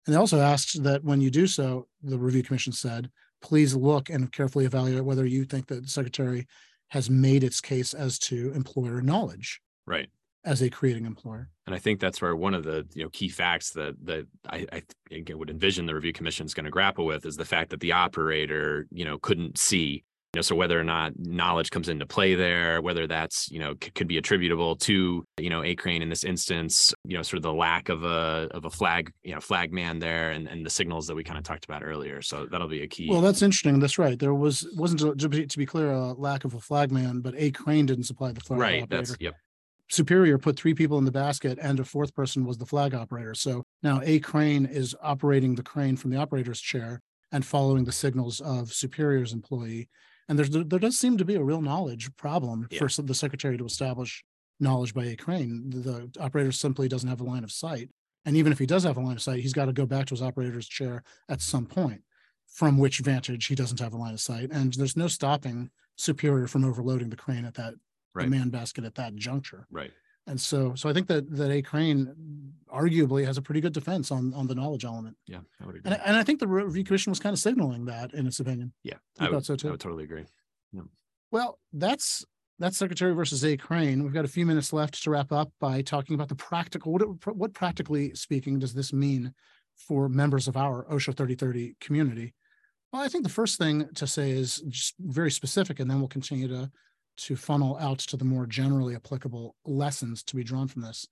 And 0.07 0.15
they 0.15 0.19
also 0.19 0.41
asked 0.41 0.83
that 0.83 1.03
when 1.05 1.21
you 1.21 1.31
do 1.31 1.47
so, 1.47 1.89
the 2.03 2.19
review 2.19 2.43
commission 2.43 2.73
said, 2.73 3.11
please 3.41 3.75
look 3.75 4.11
and 4.11 4.31
carefully 4.33 4.65
evaluate 4.65 5.05
whether 5.05 5.25
you 5.27 5.45
think 5.45 5.67
that 5.69 5.83
the 5.83 5.89
secretary 5.89 6.47
has 6.89 7.09
made 7.11 7.43
its 7.45 7.61
case 7.61 7.95
as 7.95 8.19
to 8.19 8.53
employer 8.55 9.01
knowledge 9.01 9.61
Right. 9.87 10.09
as 10.45 10.63
a 10.63 10.71
creating 10.71 11.07
employer. 11.07 11.51
And 11.67 11.75
I 11.75 11.79
think 11.79 12.01
that's 12.01 12.21
where 12.21 12.37
one 12.37 12.55
of 12.55 12.65
the 12.65 12.87
you 12.95 13.03
know 13.03 13.11
key 13.11 13.29
facts 13.29 13.71
that 13.73 13.95
that 14.05 14.27
I, 14.49 14.67
I 14.73 14.83
again 15.11 15.39
would 15.39 15.51
envision 15.51 15.87
the 15.87 15.95
review 15.95 16.13
commission 16.13 16.45
is 16.47 16.55
going 16.55 16.65
to 16.65 16.71
grapple 16.71 17.07
with 17.07 17.25
is 17.25 17.37
the 17.37 17.45
fact 17.45 17.71
that 17.71 17.81
the 17.81 17.93
operator 17.93 18.87
you 18.91 19.05
know 19.05 19.19
couldn't 19.19 19.57
see 19.59 20.05
know 20.35 20.43
so 20.43 20.55
whether 20.55 20.79
or 20.79 20.85
not 20.85 21.13
knowledge 21.19 21.71
comes 21.71 21.89
into 21.89 22.07
play 22.07 22.35
there 22.35 22.81
whether 22.81 23.07
that's 23.07 23.51
you 23.51 23.59
know 23.59 23.75
c- 23.83 23.91
could 23.91 24.09
be 24.09 24.19
attributable 24.19 24.77
to 24.77 25.25
you 25.39 25.51
know 25.51 25.63
a 25.63 25.75
crane 25.75 26.03
in 26.03 26.09
this 26.09 26.25
instance 26.25 26.93
you 27.05 27.17
know 27.17 27.23
sort 27.23 27.39
of 27.39 27.43
the 27.43 27.53
lack 27.53 27.89
of 27.89 28.05
a 28.05 28.49
of 28.53 28.65
a 28.65 28.71
flag 28.71 29.13
you 29.23 29.35
know 29.35 29.41
flag 29.41 29.73
man 29.73 29.99
there 29.99 30.31
and, 30.31 30.49
and 30.49 30.65
the 30.65 30.71
signals 30.71 31.07
that 31.07 31.15
we 31.15 31.25
kind 31.25 31.39
of 31.39 31.45
talked 31.45 31.65
about 31.65 31.83
earlier 31.83 32.21
so 32.23 32.47
that'll 32.47 32.69
be 32.69 32.83
a 32.83 32.87
key 32.89 33.09
Well, 33.11 33.21
that's 33.21 33.43
interesting. 33.43 33.81
That's 33.81 33.99
right. 33.99 34.19
There 34.19 34.35
was 34.35 34.67
wasn't 34.77 35.01
to, 35.01 35.15
to 35.15 35.29
be, 35.29 35.47
to 35.47 35.59
be 35.59 35.67
clear 35.67 35.91
a 35.93 36.13
lack 36.13 36.45
of 36.45 36.55
a 36.55 36.61
flagman, 36.61 37.21
but 37.21 37.35
A. 37.37 37.51
Crane 37.51 37.87
didn't 37.87 38.05
supply 38.05 38.33
the 38.33 38.41
flag 38.41 38.61
right 38.61 38.83
operator. 38.83 39.07
that's 39.07 39.17
yep 39.21 39.35
Superior 39.91 40.39
put 40.39 40.57
three 40.57 40.75
people 40.75 40.97
in 40.99 41.05
the 41.05 41.13
basket 41.13 41.59
and 41.61 41.79
a 41.79 41.85
fourth 41.85 42.15
person 42.15 42.47
was 42.47 42.57
the 42.57 42.65
flag 42.67 42.95
operator. 42.95 43.35
So 43.35 43.65
now 43.83 44.01
A 44.03 44.19
crane 44.21 44.65
is 44.65 44.97
operating 45.03 45.55
the 45.55 45.63
crane 45.63 45.97
from 45.97 46.11
the 46.11 46.17
operator's 46.17 46.61
chair 46.61 47.01
and 47.33 47.45
following 47.45 47.85
the 47.85 47.93
signals 47.93 48.41
of 48.41 48.73
Superior's 48.73 49.33
employee. 49.33 49.89
And 50.29 50.39
there's 50.39 50.51
there 50.51 50.79
does 50.79 50.99
seem 50.99 51.19
to 51.19 51.25
be 51.25 51.35
a 51.35 51.43
real 51.43 51.61
knowledge 51.61 52.15
problem 52.17 52.67
Yeah. 52.71 52.87
for 52.87 53.03
the 53.03 53.15
secretary 53.15 53.59
to 53.59 53.65
establish 53.65 54.25
knowledge 54.61 54.95
by 54.95 55.05
A 55.07 55.17
crane. 55.17 55.71
The, 55.71 56.11
operator 56.21 56.53
simply 56.53 56.89
doesn't 56.89 57.09
have 57.09 57.21
a 57.21 57.25
line 57.25 57.45
of 57.45 57.53
sight. 57.53 57.91
And 58.25 58.37
even 58.37 58.53
if 58.53 58.59
he 58.59 58.67
does 58.67 58.85
have 58.85 58.97
a 58.97 59.01
line 59.01 59.17
of 59.17 59.23
sight, 59.23 59.41
he's 59.41 59.53
got 59.53 59.67
to 59.67 59.73
go 59.73 59.85
back 59.85 60.07
to 60.07 60.15
his 60.15 60.23
operator's 60.23 60.67
chair 60.69 61.03
at 61.29 61.43
some 61.43 61.67
point 61.67 62.03
from 62.47 62.79
which 62.79 63.01
vantage 63.01 63.47
he 63.47 63.55
doesn't 63.55 63.81
have 63.81 63.93
a 63.93 63.97
line 63.99 64.15
of 64.15 64.21
sight. 64.21 64.51
And 64.53 64.73
there's 64.75 64.97
no 64.97 65.09
stopping 65.09 65.71
Superior 65.97 66.47
from 66.49 66.65
overloading 66.65 67.11
the 67.11 67.17
crane 67.17 67.45
at 67.45 67.55
that 67.55 67.75
Right. 68.15 68.29
man 68.29 68.49
basket 68.49 68.85
at 68.85 68.95
that 68.95 69.15
juncture. 69.17 69.67
right 69.71 69.93
And 70.27 70.41
so, 70.41 70.75
so 70.75 70.89
I 70.89 70.93
think 70.95 71.07
that 71.09 71.31
that 71.37 71.51
A 71.51 71.61
Crane 71.63 72.53
arguably 72.73 73.25
has 73.27 73.37
a 73.37 73.43
pretty 73.43 73.61
good 73.61 73.73
defense 73.75 74.11
on 74.11 74.33
on 74.35 74.47
the 74.47 74.55
knowledge 74.55 74.85
element, 74.85 75.17
yeah 75.29 75.39
i 75.61 75.67
would 75.67 75.77
agree 75.77 75.83
and 75.85 75.95
I- 75.95 76.05
and 76.07 76.17
I 76.17 76.25
think 76.25 76.41
the 76.41 76.49
review 76.49 76.83
commission 76.83 77.11
was 77.13 77.21
kind 77.21 77.33
of 77.33 77.39
signaling 77.39 77.85
that 77.85 78.13
in 78.15 78.27
its 78.27 78.41
opinion. 78.41 78.73
yeah 78.83 78.95
I 79.21 79.27
I 79.27 79.29
would, 79.29 79.35
thought 79.37 79.45
so 79.47 79.55
I 79.55 79.57
too. 79.57 79.71
would 79.71 79.81
totally 79.81 80.05
agree 80.05 80.25
Well, 81.31 81.59
that's 81.73 82.25
that's 82.59 82.77
Secretary 82.79 83.13
versus 83.15 83.45
A 83.45 83.57
Crane. 83.57 84.03
We've 84.05 84.13
got 84.13 84.25
a 84.25 84.29
few 84.29 84.47
minutes 84.47 84.73
left 84.73 85.03
to 85.03 85.11
wrap 85.11 85.31
up 85.33 85.51
by 85.61 85.83
talking 85.83 86.15
about 86.15 86.29
the 86.29 86.37
practical. 86.37 86.93
What 86.93 87.03
it- 87.03 87.37
what 87.37 87.53
practically 87.53 88.15
speaking 88.15 88.59
does 88.61 88.75
this 88.75 88.93
mean 88.93 89.35
for 89.77 90.09
members 90.09 90.47
of 90.49 90.57
our 90.57 90.85
OSHA 90.87 91.17
thirty 91.17 91.35
thirty 91.35 91.77
community? 91.81 92.35
Well, 92.93 93.03
I 93.03 93.09
think 93.09 93.25
the 93.25 93.31
first 93.41 93.59
thing 93.59 93.89
to 93.95 94.07
say 94.07 94.31
is 94.31 94.63
just 94.69 94.95
very 95.01 95.31
specific, 95.31 95.79
and 95.81 95.89
then 95.91 95.99
we'll 95.99 96.09
continue 96.09 96.47
to 96.49 96.71
to 97.17 97.37
funnel 97.37 97.77
out 97.81 97.99
to 97.99 98.17
the 98.17 98.25
more 98.25 98.47
generally 98.47 98.95
applicable 98.95 99.57
lessons 99.65 100.23
to 100.25 100.37
be 100.37 100.45
drawn 100.45 100.69
from 100.69 100.83
this. 100.83 101.07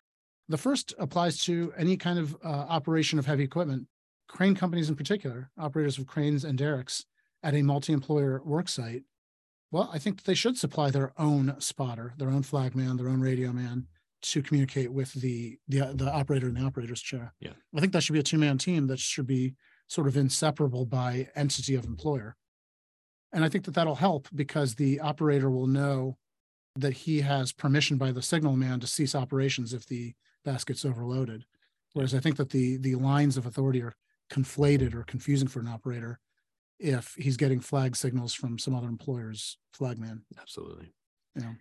The 0.49 0.59
first 0.59 0.93
applies 0.99 1.43
to 1.45 1.73
any 1.77 1.97
kind 1.97 2.19
of 2.19 2.37
uh, 2.45 2.49
operation 2.49 3.19
of 3.19 3.27
heavy 3.27 3.45
equipment, 3.45 3.87
crane 4.29 4.55
companies 4.55 4.89
in 4.89 4.97
particular, 4.97 5.51
operators 5.59 5.99
of 5.99 6.07
cranes 6.07 6.45
and 6.45 6.59
derricks 6.59 7.05
at 7.43 7.55
a 7.55 7.63
multi-employer 7.63 8.43
work 8.45 8.69
site. 8.69 9.03
Well, 9.71 9.89
I 9.93 9.99
think 9.99 10.25
they 10.25 10.35
should 10.35 10.59
supply 10.59 10.91
their 10.91 11.13
own 11.17 11.57
spotter, 11.59 12.15
their 12.19 12.29
own 12.29 12.43
flagman, 12.43 12.97
their 12.97 13.09
own 13.09 13.21
radio 13.21 13.53
man 13.53 13.87
to 14.23 14.43
communicate 14.43 14.93
with 14.93 15.13
the 15.15 15.59
the 15.69 15.93
the 15.95 16.11
operator 16.11 16.49
in 16.49 16.55
the 16.55 16.63
operator's 16.63 17.01
chair. 17.01 17.35
Yeah. 17.41 17.55
I 17.75 17.81
think 17.81 17.93
that 17.93 18.03
should 18.03 18.13
be 18.13 18.21
a 18.21 18.25
two-man 18.25 18.59
team 18.59 18.87
that 18.89 18.99
should 18.99 19.27
be 19.27 19.55
sort 19.89 20.07
of 20.07 20.17
inseparable 20.17 20.87
by 20.87 21.29
entity 21.35 21.75
of 21.75 21.85
employer. 21.85 22.37
And 23.33 23.45
I 23.45 23.49
think 23.49 23.65
that 23.65 23.75
that'll 23.75 23.95
help 23.95 24.29
because 24.35 24.75
the 24.75 25.01
operator 25.01 25.51
will 25.51 25.67
know 25.67 26.19
that 26.77 26.93
he 26.93 27.21
has 27.21 27.53
permission 27.53 27.97
by 27.97 28.13
the 28.13 28.23
signal 28.23 28.57
man 28.57 28.81
to 28.81 28.87
cease 28.87 29.15
operations 29.15 29.73
if 29.73 29.87
the 29.87 30.15
basket's 30.45 30.85
overloaded. 30.85 31.45
Whereas 31.93 32.15
I 32.15 32.21
think 32.21 32.37
that 32.37 32.51
the 32.51 32.79
the 32.79 32.95
lines 32.95 33.37
of 33.37 33.47
authority 33.47 33.83
are 33.83 33.95
conflated 34.31 34.95
or 34.95 35.03
confusing 35.03 35.49
for 35.49 35.61
an 35.61 35.69
operator 35.69 36.19
if 36.79 37.15
he's 37.19 37.37
getting 37.37 37.61
flag 37.61 37.95
signals 37.95 38.33
from 38.35 38.59
some 38.59 38.75
other 38.75 38.89
employer's 38.89 39.59
flagman. 39.73 40.25
absolutely 40.41 40.93
Yeah. 41.37 41.53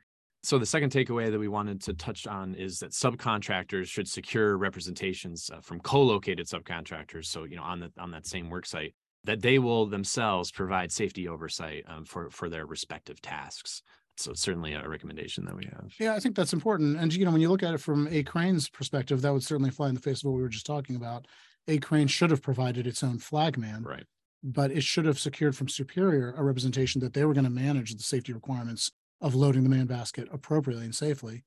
So 0.43 0.57
the 0.57 0.65
second 0.65 0.91
takeaway 0.91 1.29
that 1.29 1.37
we 1.37 1.47
wanted 1.47 1.81
to 1.83 1.93
touch 1.93 2.25
on 2.25 2.55
is 2.55 2.79
that 2.79 2.91
subcontractors 2.91 3.85
should 3.85 4.07
secure 4.07 4.57
representations 4.57 5.51
uh, 5.53 5.61
from 5.61 5.79
co-located 5.81 6.47
subcontractors. 6.47 7.25
So 7.25 7.43
you 7.43 7.57
know 7.57 7.63
on 7.63 7.79
the 7.81 7.91
on 7.99 8.11
that 8.11 8.25
same 8.25 8.49
work 8.49 8.65
site 8.65 8.95
that 9.23 9.41
they 9.41 9.59
will 9.59 9.85
themselves 9.85 10.51
provide 10.51 10.91
safety 10.91 11.27
oversight 11.27 11.83
um, 11.87 12.05
for 12.05 12.29
for 12.29 12.49
their 12.49 12.65
respective 12.65 13.21
tasks. 13.21 13.81
So 14.17 14.31
it's 14.31 14.41
certainly 14.41 14.73
a 14.73 14.87
recommendation 14.87 15.45
that 15.45 15.55
we 15.55 15.65
have. 15.65 15.93
Yeah, 15.99 16.13
I 16.13 16.19
think 16.19 16.35
that's 16.35 16.53
important. 16.53 16.97
And 16.97 17.13
you 17.13 17.25
know, 17.25 17.31
when 17.31 17.41
you 17.41 17.49
look 17.49 17.63
at 17.63 17.73
it 17.73 17.79
from 17.79 18.07
a 18.11 18.23
crane's 18.23 18.69
perspective, 18.69 19.21
that 19.21 19.31
would 19.33 19.43
certainly 19.43 19.71
fly 19.71 19.89
in 19.89 19.95
the 19.95 20.01
face 20.01 20.19
of 20.19 20.25
what 20.25 20.35
we 20.35 20.41
were 20.41 20.49
just 20.49 20.65
talking 20.65 20.95
about. 20.95 21.27
A 21.67 21.77
crane 21.79 22.07
should 22.07 22.29
have 22.31 22.41
provided 22.41 22.85
its 22.87 23.03
own 23.03 23.19
flagman, 23.19 23.83
Right. 23.83 24.05
but 24.43 24.71
it 24.71 24.83
should 24.83 25.05
have 25.05 25.19
secured 25.19 25.55
from 25.55 25.69
Superior 25.69 26.33
a 26.35 26.43
representation 26.43 26.99
that 27.01 27.13
they 27.13 27.23
were 27.23 27.33
going 27.33 27.45
to 27.45 27.49
manage 27.51 27.93
the 27.95 28.03
safety 28.03 28.33
requirements 28.33 28.91
of 29.21 29.35
loading 29.35 29.63
the 29.63 29.69
man 29.69 29.85
basket 29.85 30.27
appropriately 30.31 30.85
and 30.85 30.95
safely. 30.95 31.43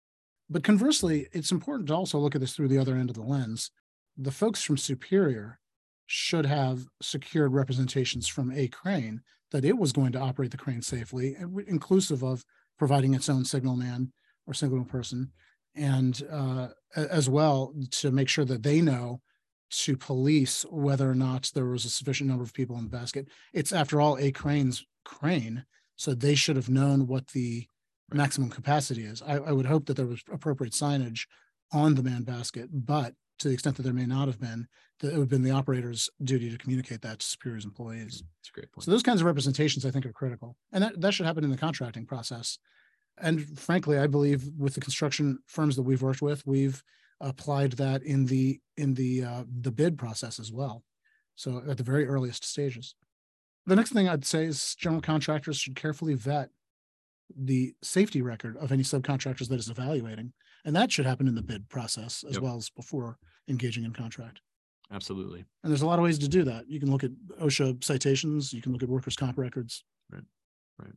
But 0.49 0.63
conversely, 0.65 1.29
it's 1.33 1.51
important 1.53 1.89
to 1.89 1.95
also 1.95 2.19
look 2.19 2.35
at 2.35 2.41
this 2.41 2.55
through 2.55 2.69
the 2.69 2.79
other 2.79 2.95
end 2.97 3.11
of 3.11 3.17
the 3.17 3.23
lens. 3.23 3.71
The 4.17 4.31
folks 4.31 4.63
from 4.63 4.77
Superior 4.79 5.59
should 6.07 6.47
have 6.47 6.87
secured 7.03 7.53
representations 7.53 8.29
from 8.29 8.53
a 8.53 8.69
crane 8.69 9.21
that 9.51 9.65
it 9.65 9.79
was 9.79 9.93
going 9.93 10.13
to 10.13 10.21
operate 10.21 10.51
the 10.51 10.57
crane 10.57 10.83
safely, 10.83 11.35
and 11.35 11.61
inclusive 11.69 12.23
of 12.23 12.45
providing 12.79 13.15
its 13.15 13.29
own 13.29 13.45
signal 13.45 13.77
man 13.77 14.13
or 14.47 14.55
signal 14.55 14.85
person, 14.85 15.31
and 15.75 16.23
uh, 16.31 16.69
as 16.97 17.29
well 17.29 17.73
to 17.91 18.11
make 18.11 18.29
sure 18.29 18.45
that 18.45 18.63
they 18.63 18.81
know 18.81 19.21
to 19.71 19.97
police 19.97 20.65
whether 20.71 21.11
or 21.11 21.15
not 21.15 21.51
there 21.55 21.67
was 21.67 21.85
a 21.85 21.91
sufficient 21.91 22.29
number 22.29 22.45
of 22.45 22.53
people 22.53 22.77
in 22.77 22.85
the 22.85 22.91
basket. 22.91 23.29
It's 23.53 23.73
after 23.73 24.01
all 24.01 24.19
a 24.19 24.31
crane's 24.31 24.85
crane, 25.05 25.65
so 25.97 26.15
they 26.15 26.35
should 26.35 26.57
have 26.57 26.69
known 26.69 27.07
what 27.07 27.29
the 27.29 27.67
maximum 28.13 28.51
capacity 28.51 29.05
is. 29.05 29.23
I, 29.23 29.37
I 29.37 29.53
would 29.53 29.67
hope 29.67 29.87
that 29.87 29.97
there 29.97 30.07
was 30.07 30.23
appropriate 30.31 30.73
signage 30.73 31.27
on 31.73 31.95
the 31.95 32.03
man 32.03 32.23
basket, 32.23 32.69
but 32.73 33.15
to 33.39 33.49
the 33.49 33.55
extent 33.55 33.77
that 33.77 33.83
there 33.83 33.93
may 33.93 34.07
not 34.07 34.29
have 34.29 34.41
been, 34.41 34.67
that 35.01 35.09
it 35.09 35.13
would 35.13 35.23
have 35.23 35.29
been 35.29 35.43
the 35.43 35.51
operator's 35.51 36.09
duty 36.23 36.51
to 36.51 36.59
communicate 36.59 37.03
that 37.03 37.19
to 37.19 37.27
Superior's 37.27 37.65
employees. 37.65 38.23
It's 38.41 38.51
a 38.51 38.53
great 38.53 38.73
point. 38.73 38.85
So 38.85 38.91
those 38.91 39.03
kinds 39.03 39.21
of 39.21 39.27
representations 39.27 39.85
I 39.85 39.91
think 39.91 40.07
are 40.07 40.13
critical. 40.13 40.57
And 40.73 40.85
that, 40.85 41.01
that 41.01 41.15
should 41.15 41.27
happen 41.27 41.45
in 41.45 41.51
the 41.51 41.57
contracting 41.57 42.07
process. 42.07 42.59
And 43.19 43.59
frankly, 43.59 43.99
I 43.99 44.07
believe 44.07 44.49
with 44.59 44.75
the 44.75 44.81
construction 44.81 45.39
firms 45.47 45.77
that 45.77 45.83
we've 45.83 46.03
worked 46.03 46.23
with, 46.23 46.47
we've 46.47 46.83
applied 47.21 47.73
that 47.73 48.03
in 48.03 48.27
the 48.27 48.61
in 48.77 48.95
the 48.95 49.25
uh, 49.25 49.45
the 49.61 49.71
bid 49.71 49.97
process 49.97 50.41
as 50.41 50.53
well. 50.53 50.83
So 51.37 51.63
at 51.69 51.77
the 51.77 51.85
very 51.85 52.07
earliest 52.07 52.45
stages. 52.45 52.95
The 53.67 53.77
next 53.77 53.93
thing 53.93 54.09
I'd 54.09 54.27
say 54.27 54.45
is 54.45 54.75
general 54.75 55.01
contractors 55.01 55.57
should 55.57 55.77
carefully 55.77 56.15
vet 56.15 56.51
the 57.35 57.75
safety 57.83 58.21
record 58.21 58.57
of 58.59 58.73
any 58.73 58.83
subcontractors 58.83 59.49
that 59.49 59.59
is 59.59 59.71
evaluating. 59.71 60.33
And 60.65 60.75
that 60.75 60.91
should 60.91 61.07
happen 61.07 61.29
in 61.29 61.35
the 61.35 61.43
bid 61.43 61.69
process 61.69 62.25
as 62.25 62.35
Yep. 62.35 62.43
well 62.43 62.57
as 62.57 62.71
before 62.71 63.19
engaging 63.49 63.85
in 63.85 63.93
contract. 63.93 64.41
Absolutely. 64.91 65.45
And 65.63 65.71
there's 65.71 65.83
a 65.83 65.87
lot 65.87 65.99
of 65.99 66.03
ways 66.05 66.19
to 66.19 66.29
do 66.29 66.45
that. 66.45 66.69
You 66.69 66.79
can 66.79 66.91
look 66.91 67.05
at 67.05 67.11
OSHA 67.41 67.83
citations, 67.83 68.53
you 68.53 68.63
can 68.63 68.73
look 68.73 68.83
at 68.83 68.89
workers' 68.89 69.17
comp 69.17 69.39
records. 69.39 69.85
Right. 70.11 70.23
Right. 70.79 70.93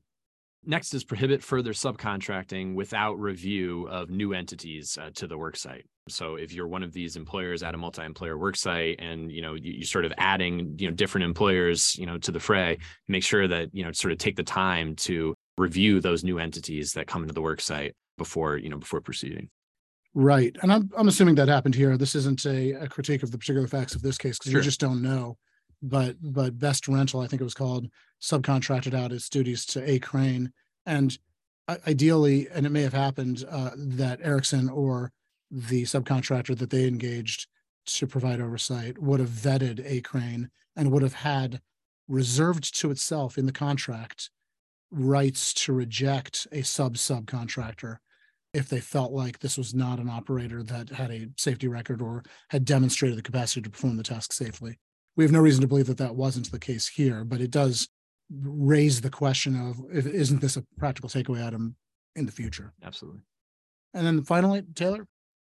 Next 0.65 0.93
is 0.93 1.03
prohibit 1.03 1.43
further 1.43 1.73
subcontracting 1.73 2.75
without 2.75 3.19
review 3.19 3.87
of 3.87 4.09
new 4.09 4.33
entities 4.33 4.97
uh, 4.99 5.11
to 5.15 5.27
the 5.27 5.37
work 5.37 5.55
site. 5.55 5.85
So 6.09 6.35
if 6.35 6.53
you're 6.53 6.67
one 6.67 6.83
of 6.83 6.93
these 6.93 7.15
employers 7.15 7.63
at 7.63 7.73
a 7.73 7.77
multi-employer 7.77 8.37
work 8.37 8.55
site 8.55 8.99
and 8.99 9.31
you 9.31 9.41
know 9.41 9.55
you, 9.55 9.81
are 9.81 9.85
sort 9.85 10.05
of 10.05 10.13
adding 10.17 10.75
you 10.77 10.87
know 10.89 10.93
different 10.95 11.25
employers 11.25 11.95
you 11.97 12.05
know 12.05 12.17
to 12.19 12.31
the 12.31 12.39
fray, 12.39 12.77
make 13.07 13.23
sure 13.23 13.47
that 13.47 13.73
you 13.73 13.83
know 13.83 13.91
sort 13.91 14.11
of 14.11 14.17
take 14.17 14.35
the 14.35 14.43
time 14.43 14.95
to 14.95 15.33
review 15.57 15.99
those 15.99 16.23
new 16.23 16.39
entities 16.39 16.93
that 16.93 17.07
come 17.07 17.23
into 17.23 17.33
the 17.33 17.41
work 17.41 17.61
site 17.61 17.93
before 18.17 18.57
you 18.57 18.69
know 18.69 18.77
before 18.77 19.01
proceeding. 19.01 19.49
Right. 20.19 20.57
And 20.63 20.73
I'm, 20.73 20.89
I'm 20.97 21.07
assuming 21.07 21.35
that 21.35 21.47
happened 21.47 21.75
here. 21.75 21.95
This 21.95 22.15
isn't 22.15 22.43
a, 22.47 22.71
a 22.71 22.87
critique 22.87 23.21
of 23.21 23.29
the 23.29 23.37
particular 23.37 23.67
facts 23.67 23.93
of 23.93 24.01
this 24.01 24.17
case 24.17 24.39
because 24.39 24.51
Sure. 24.51 24.61
we 24.61 24.65
just 24.65 24.79
don't 24.79 25.03
know. 25.03 25.37
But, 25.83 26.15
but 26.19 26.57
Best 26.57 26.87
Rental, 26.87 27.21
I 27.21 27.27
think 27.27 27.39
it 27.39 27.43
was 27.43 27.53
called, 27.53 27.87
subcontracted 28.19 28.95
out 28.95 29.11
its 29.11 29.29
duties 29.29 29.63
to 29.67 29.87
A 29.87 29.99
Crane. 29.99 30.51
And 30.87 31.15
ideally, 31.85 32.47
and 32.51 32.65
it 32.65 32.71
may 32.71 32.81
have 32.81 32.93
happened, 32.93 33.45
uh, 33.47 33.69
that 33.75 34.19
Ericsson 34.23 34.69
or 34.69 35.11
the 35.51 35.83
subcontractor 35.83 36.57
that 36.57 36.71
they 36.71 36.87
engaged 36.87 37.45
to 37.85 38.07
provide 38.07 38.41
oversight 38.41 38.97
would 38.97 39.19
have 39.19 39.29
vetted 39.29 39.85
A 39.85 40.01
Crane 40.01 40.49
and 40.75 40.91
would 40.91 41.03
have 41.03 41.13
had 41.13 41.61
reserved 42.07 42.75
to 42.79 42.89
itself 42.89 43.37
in 43.37 43.45
the 43.45 43.51
contract 43.51 44.31
rights 44.89 45.53
to 45.53 45.73
reject 45.73 46.47
a 46.51 46.63
sub 46.63 46.95
subcontractor 46.95 47.97
if 48.57 48.69
they 48.69 48.79
felt 48.79 49.11
like 49.11 49.39
this 49.39 49.57
was 49.57 49.75
not 49.75 49.99
an 49.99 50.09
operator 50.09 50.63
that 50.63 50.89
had 50.89 51.11
a 51.11 51.27
safety 51.37 51.67
record 51.67 52.01
or 52.01 52.23
had 52.49 52.65
demonstrated 52.65 53.17
the 53.17 53.21
capacity 53.21 53.61
to 53.61 53.69
perform 53.69 53.95
the 53.95 54.03
task 54.03 54.33
safely. 54.33 54.79
We 55.15 55.23
have 55.23 55.31
no 55.31 55.39
reason 55.39 55.61
to 55.61 55.67
believe 55.67 55.87
that 55.87 55.97
that 55.99 56.15
wasn't 56.15 56.51
the 56.51 56.59
case 56.59 56.87
here, 56.87 57.23
but 57.23 57.39
it 57.39 57.51
does 57.51 57.87
raise 58.29 59.01
the 59.01 59.09
question 59.09 59.55
of 59.55 59.79
if, 59.91 60.07
isn't 60.07 60.41
this 60.41 60.57
a 60.57 60.63
practical 60.77 61.09
takeaway 61.09 61.45
item 61.45 61.75
in 62.15 62.25
the 62.25 62.31
future? 62.31 62.73
Absolutely. 62.83 63.21
And 63.93 64.05
then 64.05 64.23
finally, 64.23 64.63
Taylor. 64.75 65.07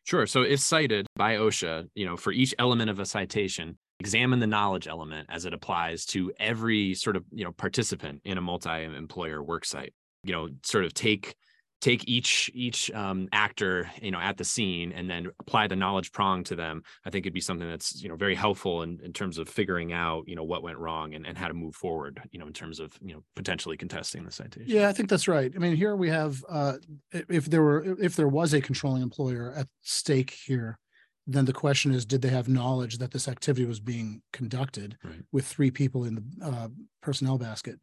Sure. 0.05 0.27
So 0.27 0.43
if 0.43 0.61
cited 0.61 1.07
by 1.17 1.37
OSHA, 1.37 1.89
you 1.95 2.07
know, 2.07 2.17
for 2.17 2.33
each 2.33 2.55
element 2.59 2.91
of 2.91 3.01
a 3.01 3.07
citation, 3.07 3.79
examine 4.01 4.41
the 4.41 4.47
knowledge 4.47 4.89
element 4.89 5.29
as 5.31 5.45
it 5.45 5.55
applies 5.55 6.05
to 6.07 6.33
every 6.39 6.95
sort 6.95 7.17
of, 7.17 7.25
you 7.31 7.45
know, 7.45 7.53
participant 7.53 8.23
in 8.25 8.39
a 8.39 8.41
multi-employer 8.41 9.43
work 9.43 9.65
site. 9.65 9.93
You 10.25 10.33
know, 10.33 10.49
sort 10.63 10.85
of 10.85 10.95
take 10.95 11.37
take 11.85 12.09
each 12.09 12.51
each 12.55 12.91
um, 12.93 13.29
actor 13.31 13.91
you 14.01 14.11
know 14.11 14.19
at 14.19 14.39
the 14.39 14.45
scene 14.45 14.91
and 14.93 15.11
then 15.11 15.31
apply 15.39 15.67
the 15.67 15.77
knowledge 15.77 16.13
prong 16.13 16.43
to 16.43 16.57
them 16.57 16.83
i 17.05 17.11
think 17.11 17.27
it'd 17.27 17.35
be 17.35 17.43
something 17.43 17.69
that's 17.69 18.03
you 18.03 18.09
know 18.09 18.17
very 18.17 18.35
helpful 18.35 18.83
in, 18.83 18.99
in 19.05 19.13
terms 19.13 19.37
of 19.37 19.51
figuring 19.51 19.93
out 19.93 20.25
you 20.27 20.35
know 20.35 20.45
what 20.45 20.63
went 20.63 20.79
wrong 20.79 21.13
and, 21.13 21.27
and 21.27 21.37
how 21.37 21.47
to 21.47 21.53
move 21.53 21.75
forward 21.75 22.23
you 22.31 22.39
know 22.39 22.47
in 22.47 22.55
terms 22.55 22.81
of 22.81 22.99
you 23.03 23.13
know 23.13 23.23
potentially 23.37 23.77
contesting 23.77 24.25
the 24.25 24.31
citation. 24.31 24.67
Yeah 24.67 24.89
i 24.89 24.93
think 24.93 25.11
that's 25.11 25.29
right. 25.29 25.53
I 25.55 25.59
mean 25.59 25.77
here 25.77 25.95
we 25.95 26.09
have 26.09 26.43
uh 26.49 26.75
if 27.13 27.45
there 27.47 27.63
were 27.63 27.97
if 28.01 28.17
there 28.17 28.29
was 28.29 28.55
a 28.55 28.63
controlling 28.63 29.03
employer 29.03 29.53
at 29.55 29.69
stake 29.83 30.31
here 30.47 30.79
then 31.27 31.45
the 31.45 31.53
question 31.53 31.93
is 31.93 32.07
did 32.07 32.23
they 32.23 32.29
have 32.29 32.49
knowledge 32.49 32.97
that 32.99 33.11
this 33.11 33.29
activity 33.29 33.67
was 33.67 33.81
being 33.81 34.23
conducted 34.33 34.97
right. 35.05 35.23
with 35.33 35.47
three 35.47 35.71
people 35.71 36.05
in 36.05 36.15
the 36.15 36.47
uh, 36.47 36.69
personnel 37.03 37.39
basket? 37.39 37.79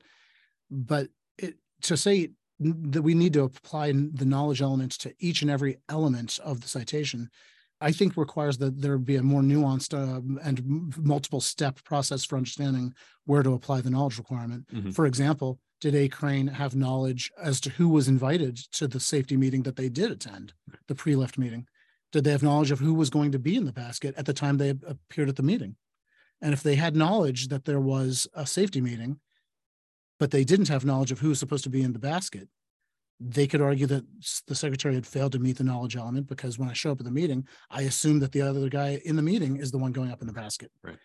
But 0.69 1.07
it 1.37 1.55
to 1.83 1.97
say 1.97 2.29
that 2.61 3.01
we 3.01 3.13
need 3.15 3.33
to 3.33 3.43
apply 3.43 3.91
the 3.91 4.25
knowledge 4.25 4.61
elements 4.61 4.97
to 4.97 5.13
each 5.19 5.41
and 5.41 5.49
every 5.51 5.77
element 5.89 6.39
of 6.43 6.61
the 6.61 6.67
citation 6.67 7.29
i 7.81 7.91
think 7.91 8.15
requires 8.15 8.57
that 8.59 8.81
there 8.81 8.97
be 8.97 9.15
a 9.15 9.23
more 9.23 9.41
nuanced 9.41 9.93
uh, 9.93 10.21
and 10.47 10.93
multiple 10.97 11.41
step 11.41 11.83
process 11.83 12.23
for 12.23 12.37
understanding 12.37 12.93
where 13.25 13.43
to 13.43 13.53
apply 13.53 13.81
the 13.81 13.89
knowledge 13.89 14.17
requirement. 14.17 14.67
Mhm. 14.73 14.93
for 14.93 15.05
example 15.05 15.59
did 15.79 15.95
a 15.95 16.07
crane 16.07 16.45
have 16.45 16.75
knowledge 16.75 17.31
as 17.41 17.59
to 17.59 17.71
who 17.71 17.89
was 17.89 18.07
invited 18.07 18.55
to 18.71 18.87
the 18.87 18.99
safety 18.99 19.35
meeting 19.35 19.63
that 19.63 19.75
they 19.77 19.89
did 19.89 20.11
attend 20.11 20.53
the 20.87 20.93
pre-lift 20.93 21.39
meeting? 21.39 21.65
Did 22.11 22.23
they 22.23 22.29
have 22.31 22.43
knowledge 22.43 22.69
of 22.69 22.77
who 22.79 22.93
was 22.93 23.09
going 23.09 23.31
to 23.31 23.39
be 23.39 23.55
in 23.55 23.65
the 23.65 23.73
basket 23.73 24.13
at 24.15 24.27
the 24.27 24.33
time 24.41 24.57
they 24.57 24.69
appeared 24.69 25.27
at 25.29 25.37
the 25.37 25.41
meeting? 25.51 25.77
And 26.39 26.53
if 26.53 26.61
they 26.61 26.75
had 26.75 26.95
knowledge 26.95 27.47
that 27.47 27.65
there 27.65 27.79
was 27.79 28.27
a 28.35 28.45
safety 28.45 28.79
meeting 28.79 29.19
but 30.21 30.29
they 30.29 30.43
didn't 30.43 30.67
have 30.67 30.85
knowledge 30.85 31.11
of 31.11 31.19
who 31.19 31.29
was 31.29 31.39
supposed 31.39 31.63
to 31.63 31.69
be 31.71 31.81
in 31.81 31.93
the 31.93 31.99
basket, 31.99 32.47
they 33.19 33.47
could 33.47 33.59
argue 33.59 33.87
that 33.87 34.05
the 34.45 34.53
secretary 34.53 34.93
had 34.93 35.07
failed 35.07 35.31
to 35.31 35.39
meet 35.39 35.57
the 35.57 35.63
knowledge 35.63 35.95
element 35.95 36.27
because 36.27 36.59
when 36.59 36.69
I 36.69 36.73
show 36.73 36.91
up 36.91 36.99
at 36.99 37.05
the 37.07 37.11
meeting, 37.11 37.47
I 37.71 37.81
assume 37.81 38.19
that 38.19 38.31
the 38.31 38.43
other 38.43 38.69
guy 38.69 39.01
in 39.03 39.15
the 39.15 39.23
meeting 39.23 39.57
is 39.57 39.71
the 39.71 39.79
one 39.79 39.91
going 39.91 40.11
up 40.11 40.21
in 40.21 40.27
the 40.27 40.33
basket. 40.33 40.71
Right. 40.83 40.97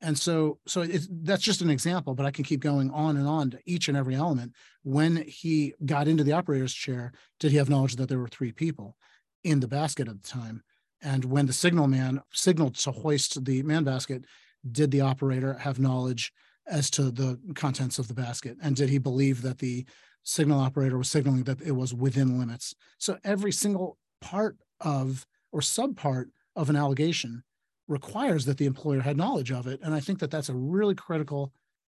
And 0.00 0.18
so, 0.18 0.58
so 0.66 0.80
it's, 0.80 1.06
that's 1.08 1.44
just 1.44 1.62
an 1.62 1.70
example, 1.70 2.16
but 2.16 2.26
I 2.26 2.32
can 2.32 2.42
keep 2.42 2.58
going 2.58 2.90
on 2.90 3.16
and 3.16 3.28
on 3.28 3.50
to 3.50 3.60
each 3.64 3.86
and 3.86 3.96
every 3.96 4.16
element. 4.16 4.54
When 4.82 5.18
he 5.18 5.72
got 5.86 6.08
into 6.08 6.24
the 6.24 6.32
operator's 6.32 6.74
chair, 6.74 7.12
did 7.38 7.52
he 7.52 7.58
have 7.58 7.70
knowledge 7.70 7.94
that 7.94 8.08
there 8.08 8.18
were 8.18 8.26
three 8.26 8.50
people 8.50 8.96
in 9.44 9.60
the 9.60 9.68
basket 9.68 10.08
at 10.08 10.20
the 10.20 10.28
time? 10.28 10.64
And 11.00 11.24
when 11.24 11.46
the 11.46 11.52
signal 11.52 11.86
man 11.86 12.22
signaled 12.32 12.74
to 12.74 12.90
hoist 12.90 13.44
the 13.44 13.62
man 13.62 13.84
basket, 13.84 14.24
did 14.68 14.90
the 14.90 15.02
operator 15.02 15.54
have 15.58 15.78
knowledge 15.78 16.32
as 16.66 16.90
to 16.90 17.10
the 17.10 17.38
contents 17.54 17.98
of 17.98 18.08
the 18.08 18.14
basket? 18.14 18.56
And 18.62 18.76
did 18.76 18.88
he 18.88 18.98
believe 18.98 19.42
that 19.42 19.58
the 19.58 19.86
signal 20.22 20.60
operator 20.60 20.96
was 20.98 21.10
signaling 21.10 21.44
that 21.44 21.60
it 21.62 21.72
was 21.72 21.94
within 21.94 22.38
limits? 22.38 22.74
So 22.98 23.18
every 23.24 23.52
single 23.52 23.98
part 24.20 24.58
of 24.80 25.26
or 25.52 25.60
subpart 25.60 26.26
of 26.56 26.70
an 26.70 26.76
allegation 26.76 27.44
requires 27.88 28.46
that 28.46 28.58
the 28.58 28.66
employer 28.66 29.00
had 29.00 29.16
knowledge 29.16 29.52
of 29.52 29.66
it. 29.66 29.80
And 29.82 29.94
I 29.94 30.00
think 30.00 30.18
that 30.20 30.30
that's 30.30 30.48
a 30.48 30.54
really 30.54 30.94
critical 30.94 31.52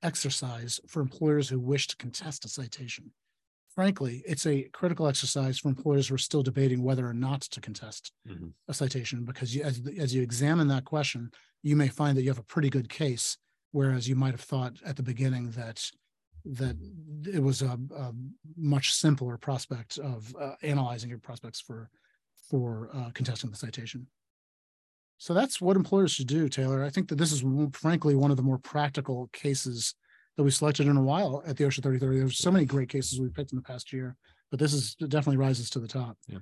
exercise 0.03 0.81
for 0.87 1.01
employers 1.01 1.49
who 1.49 1.61
wish 1.61 1.87
to 1.89 1.97
contest 1.97 2.45
a 2.45 2.49
citation. 2.49 3.13
Frankly, 3.69 4.23
it's 4.27 4.47
a 4.47 4.65
critical 4.69 5.09
exercise 5.09 5.59
for 5.59 5.69
employers 5.69 6.09
who 6.09 6.15
are 6.15 6.19
still 6.19 6.43
debating 6.43 6.83
whether 6.83 7.07
or 7.09 7.15
not 7.15 7.43
to 7.43 7.61
contest 7.61 8.13
Mhm. 8.25 8.55
a 8.69 8.75
citation 8.75 9.25
because 9.25 9.55
you, 9.55 9.63
as, 9.63 9.83
as 9.99 10.15
you 10.15 10.23
examine 10.23 10.69
that 10.69 10.85
question, 10.85 11.31
you 11.63 11.77
may 11.77 11.89
find 11.89 12.17
that 12.17 12.23
you 12.23 12.31
have 12.31 12.39
a 12.39 12.45
pretty 12.45 12.71
good 12.71 12.89
case, 12.89 13.39
whereas 13.75 14.09
you 14.09 14.15
might 14.15 14.31
have 14.31 14.41
thought 14.41 14.77
at 14.87 14.95
the 14.95 15.03
beginning 15.03 15.51
that 15.51 15.91
that 16.45 16.77
it 17.27 17.43
was 17.43 17.61
a, 17.61 17.77
a 17.97 18.13
much 18.57 18.93
simpler 18.93 19.37
prospect 19.37 19.99
of 19.99 20.35
uh, 20.41 20.53
analyzing 20.63 21.11
your 21.11 21.19
prospects 21.19 21.61
for 21.61 21.91
for 22.49 22.89
uh, 22.95 23.11
contesting 23.15 23.51
the 23.51 23.57
citation. 23.57 24.07
So 25.19 25.35
that's 25.35 25.61
what 25.61 25.77
employers 25.77 26.13
should 26.13 26.29
do, 26.29 26.49
Taylor. 26.49 26.85
I 26.85 26.91
think 26.91 27.09
that 27.09 27.17
this 27.17 27.33
is 27.33 27.43
frankly 27.73 28.15
one 28.15 28.31
of 28.31 28.37
the 28.37 28.43
more 28.45 28.59
practical 28.59 29.29
cases 29.33 29.95
that 30.37 30.45
we 30.45 30.51
selected 30.51 30.87
in 30.87 30.97
a 30.97 31.03
while 31.03 31.43
at 31.47 31.57
the 31.57 31.65
OSHA 31.65 31.83
3030. 31.83 32.19
There's 32.19 32.39
so 32.39 32.53
many 32.53 32.67
great 32.67 32.89
cases 32.89 33.21
we 33.21 33.29
picked 33.29 33.53
in 33.53 33.57
the 33.57 33.63
past 33.63 33.93
year, 33.93 34.17
but 34.51 34.61
this 34.61 34.73
is 34.73 34.95
it 35.01 35.09
definitely 35.09 35.39
rises 35.39 35.69
to 35.71 35.81
the 35.81 35.89
top. 35.89 36.17
Yeah. 36.29 36.39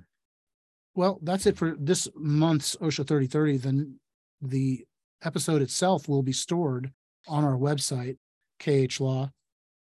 Well, 0.93 1.19
that's 1.23 1.47
it 1.47 1.57
for 1.57 1.75
this 1.79 2.07
month's 2.15 2.75
OSHA 2.75 3.07
3030. 3.07 3.57
Then 3.57 3.99
the 4.39 4.85
episode 5.23 5.63
itself 5.63 6.07
will 6.07 6.21
be 6.21 6.33
stored 6.33 6.91
on 7.27 7.43
our 7.43 7.57
website, 7.57 8.17
khlaw 8.59 9.31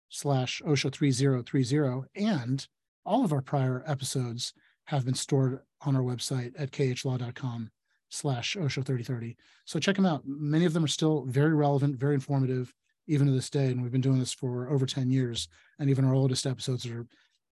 slash 0.09 0.61
OSHA 0.65 0.93
3030. 0.93 2.07
And 2.15 2.67
all 3.05 3.23
of 3.23 3.33
our 3.33 3.41
prior 3.41 3.83
episodes 3.85 4.53
have 4.85 5.05
been 5.05 5.15
stored 5.15 5.59
on 5.81 5.95
our 5.95 6.01
website 6.01 6.53
at 6.57 6.71
khlaw.com 6.71 7.71
slash 8.09 8.55
OSHA 8.55 8.85
3030. 8.85 9.38
So 9.65 9.79
check 9.79 9.95
them 9.95 10.05
out. 10.05 10.23
Many 10.25 10.65
of 10.65 10.73
them 10.73 10.83
are 10.85 10.88
still 10.88 11.25
very 11.25 11.53
relevant, 11.53 11.97
very 11.97 12.15
informative, 12.15 12.73
even 13.07 13.27
to 13.27 13.33
this 13.33 13.49
day. 13.49 13.67
And 13.67 13.81
we've 13.81 13.91
been 13.91 14.01
doing 14.01 14.19
this 14.19 14.33
for 14.33 14.69
over 14.69 14.85
10 14.85 15.09
years. 15.09 15.47
And 15.79 15.89
even 15.89 16.05
our 16.05 16.13
oldest 16.13 16.45
episodes 16.45 16.85
are 16.88 17.05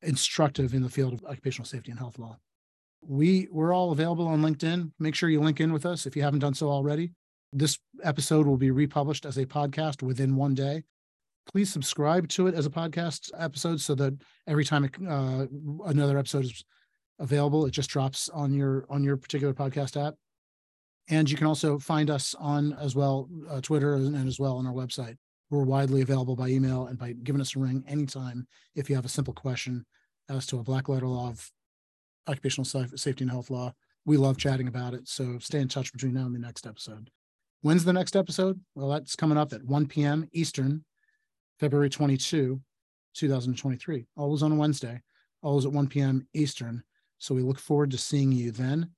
instructive 0.02 0.74
in 0.74 0.82
the 0.82 0.88
field 0.88 1.14
of 1.14 1.24
occupational 1.24 1.66
safety 1.66 1.90
and 1.90 1.98
health 1.98 2.18
law. 2.18 2.38
We 3.04 3.48
we're 3.50 3.74
all 3.74 3.90
available 3.90 4.28
on 4.28 4.42
LinkedIn. 4.42 4.92
Make 4.98 5.16
sure 5.16 5.28
you 5.28 5.40
link 5.40 5.60
in 5.60 5.72
with 5.72 5.84
us 5.84 6.06
if 6.06 6.14
you 6.14 6.22
haven't 6.22 6.40
done 6.40 6.54
so 6.54 6.68
already. 6.68 7.12
This 7.52 7.78
episode 8.02 8.46
will 8.46 8.56
be 8.56 8.70
republished 8.70 9.26
as 9.26 9.36
a 9.36 9.46
podcast 9.46 10.02
within 10.02 10.36
one 10.36 10.54
day. 10.54 10.84
Please 11.50 11.72
subscribe 11.72 12.28
to 12.28 12.46
it 12.46 12.54
as 12.54 12.66
a 12.66 12.70
podcast 12.70 13.30
episode 13.36 13.80
so 13.80 13.94
that 13.96 14.14
every 14.46 14.64
time 14.64 14.84
it, 14.84 14.92
uh, 15.06 15.46
another 15.84 16.18
episode 16.18 16.44
is 16.44 16.64
available, 17.18 17.66
it 17.66 17.72
just 17.72 17.90
drops 17.90 18.28
on 18.30 18.54
your 18.54 18.86
on 18.88 19.04
your 19.04 19.16
particular 19.16 19.52
podcast 19.52 20.02
app. 20.02 20.14
And 21.08 21.30
you 21.30 21.36
can 21.36 21.46
also 21.46 21.78
find 21.78 22.10
us 22.10 22.34
on 22.38 22.72
as 22.74 22.94
well 22.94 23.28
uh, 23.50 23.60
Twitter 23.60 23.94
and, 23.94 24.14
and 24.14 24.28
as 24.28 24.38
well 24.38 24.56
on 24.56 24.66
our 24.66 24.72
website. 24.72 25.16
We're 25.50 25.64
widely 25.64 26.00
available 26.00 26.36
by 26.36 26.48
email 26.48 26.86
and 26.86 26.98
by 26.98 27.12
giving 27.12 27.40
us 27.40 27.54
a 27.54 27.58
ring 27.58 27.84
anytime 27.86 28.46
if 28.74 28.88
you 28.88 28.96
have 28.96 29.04
a 29.04 29.10
simple 29.10 29.34
question 29.34 29.84
as 30.30 30.46
to 30.46 30.58
a 30.58 30.62
black 30.62 30.88
letter 30.88 31.08
law 31.08 31.28
of 31.28 31.50
occupational 32.26 32.64
safety 32.64 33.24
and 33.24 33.30
health 33.30 33.50
law. 33.50 33.74
We 34.04 34.16
love 34.16 34.38
chatting 34.38 34.68
about 34.68 34.94
it. 34.94 35.08
So 35.08 35.38
stay 35.38 35.60
in 35.60 35.68
touch 35.68 35.92
between 35.92 36.14
now 36.14 36.24
and 36.24 36.34
the 36.34 36.38
next 36.38 36.66
episode. 36.66 37.10
When's 37.62 37.84
the 37.84 37.92
next 37.92 38.16
episode? 38.16 38.60
Well, 38.74 38.88
that's 38.88 39.14
coming 39.14 39.38
up 39.38 39.52
at 39.52 39.64
1 39.64 39.86
p.m. 39.86 40.28
Eastern, 40.32 40.84
February 41.60 41.88
22, 41.88 42.60
2023. 43.14 44.06
Always 44.16 44.42
on 44.42 44.50
a 44.50 44.56
Wednesday, 44.56 45.00
always 45.42 45.64
at 45.64 45.72
1 45.72 45.86
p.m. 45.86 46.26
Eastern. 46.34 46.82
So 47.18 47.36
we 47.36 47.42
look 47.42 47.60
forward 47.60 47.92
to 47.92 47.98
seeing 47.98 48.32
you 48.32 48.50
then. 48.50 48.90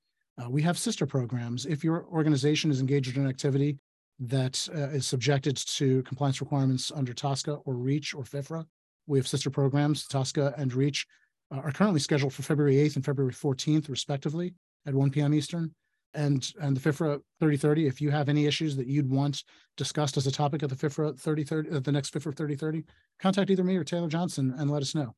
Uh, 0.42 0.48
we 0.48 0.62
have 0.62 0.78
sister 0.78 1.04
programs. 1.04 1.66
If 1.66 1.84
your 1.84 2.06
organization 2.06 2.70
is 2.70 2.80
engaged 2.80 3.14
in 3.14 3.24
an 3.24 3.28
activity 3.28 3.76
that 4.18 4.66
uh, 4.74 4.88
is 4.88 5.06
subjected 5.06 5.58
to 5.58 6.02
compliance 6.04 6.40
requirements 6.40 6.90
under 6.90 7.12
TSCA 7.12 7.60
or 7.66 7.74
REACH 7.74 8.14
or 8.14 8.24
FIFRA, 8.24 8.64
we 9.06 9.18
have 9.18 9.28
sister 9.28 9.50
programs. 9.50 10.08
TSCA 10.08 10.58
and 10.58 10.72
REACH 10.72 11.06
uh, 11.54 11.58
are 11.58 11.72
currently 11.72 12.00
scheduled 12.00 12.32
for 12.32 12.42
February 12.42 12.76
8th 12.76 12.96
and 12.96 13.04
February 13.04 13.34
14th, 13.34 13.90
respectively, 13.90 14.54
at 14.86 14.94
1 14.94 15.10
p.m. 15.10 15.34
Eastern. 15.34 15.74
And 16.14 16.48
and 16.60 16.76
the 16.76 16.80
FIFRA 16.80 17.20
3030, 17.40 17.86
if 17.86 18.00
you 18.00 18.10
have 18.10 18.28
any 18.28 18.46
issues 18.46 18.76
that 18.76 18.86
you'd 18.86 19.10
want 19.10 19.42
discussed 19.76 20.16
as 20.16 20.26
a 20.26 20.30
topic 20.32 20.62
of 20.62 20.70
the 20.70 20.76
FIFRA 20.76 21.18
3030, 21.18 21.70
uh, 21.70 21.80
the 21.80 21.92
next 21.92 22.12
FIFRA 22.14 22.34
3030, 22.36 22.84
contact 23.20 23.50
either 23.50 23.64
me 23.64 23.76
or 23.76 23.84
Taylor 23.84 24.08
Johnson 24.08 24.54
and 24.56 24.70
let 24.70 24.82
us 24.82 24.94
know. 24.94 25.14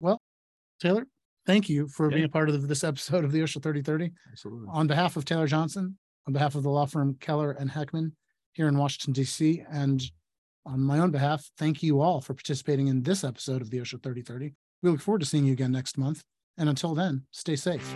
Well, 0.00 0.20
Taylor, 0.80 1.06
thank 1.46 1.68
you 1.68 1.88
for 1.88 2.10
Yeah. 2.10 2.14
being 2.16 2.24
a 2.24 2.28
part 2.30 2.48
of 2.48 2.68
this 2.68 2.82
episode 2.84 3.24
of 3.24 3.32
the 3.32 3.40
OSHA 3.40 3.62
3030. 3.62 4.12
Absolutely. 4.30 4.68
On 4.70 4.86
behalf 4.86 5.16
of 5.16 5.24
Taylor 5.24 5.46
Johnson, 5.46 5.98
on 6.26 6.32
behalf 6.32 6.54
of 6.54 6.62
the 6.62 6.70
law 6.70 6.86
firm 6.86 7.14
Keller 7.20 7.50
and 7.52 7.70
Heckman 7.70 8.12
here 8.52 8.68
in 8.68 8.76
Washington, 8.78 9.12
D.C., 9.12 9.62
and 9.70 10.02
on 10.66 10.80
my 10.80 10.98
own 10.98 11.10
behalf, 11.10 11.50
thank 11.58 11.82
you 11.82 12.00
all 12.00 12.20
for 12.20 12.34
participating 12.34 12.86
in 12.88 13.02
this 13.02 13.24
episode 13.24 13.62
of 13.62 13.70
the 13.70 13.78
OSHA 13.78 14.02
3030. 14.02 14.54
We 14.82 14.90
look 14.90 15.00
forward 15.00 15.20
to 15.20 15.26
seeing 15.26 15.44
you 15.44 15.52
again 15.52 15.72
next 15.72 15.98
month. 15.98 16.22
And 16.58 16.68
until 16.68 16.94
then, 16.94 17.26
stay 17.30 17.56
safe. 17.56 17.94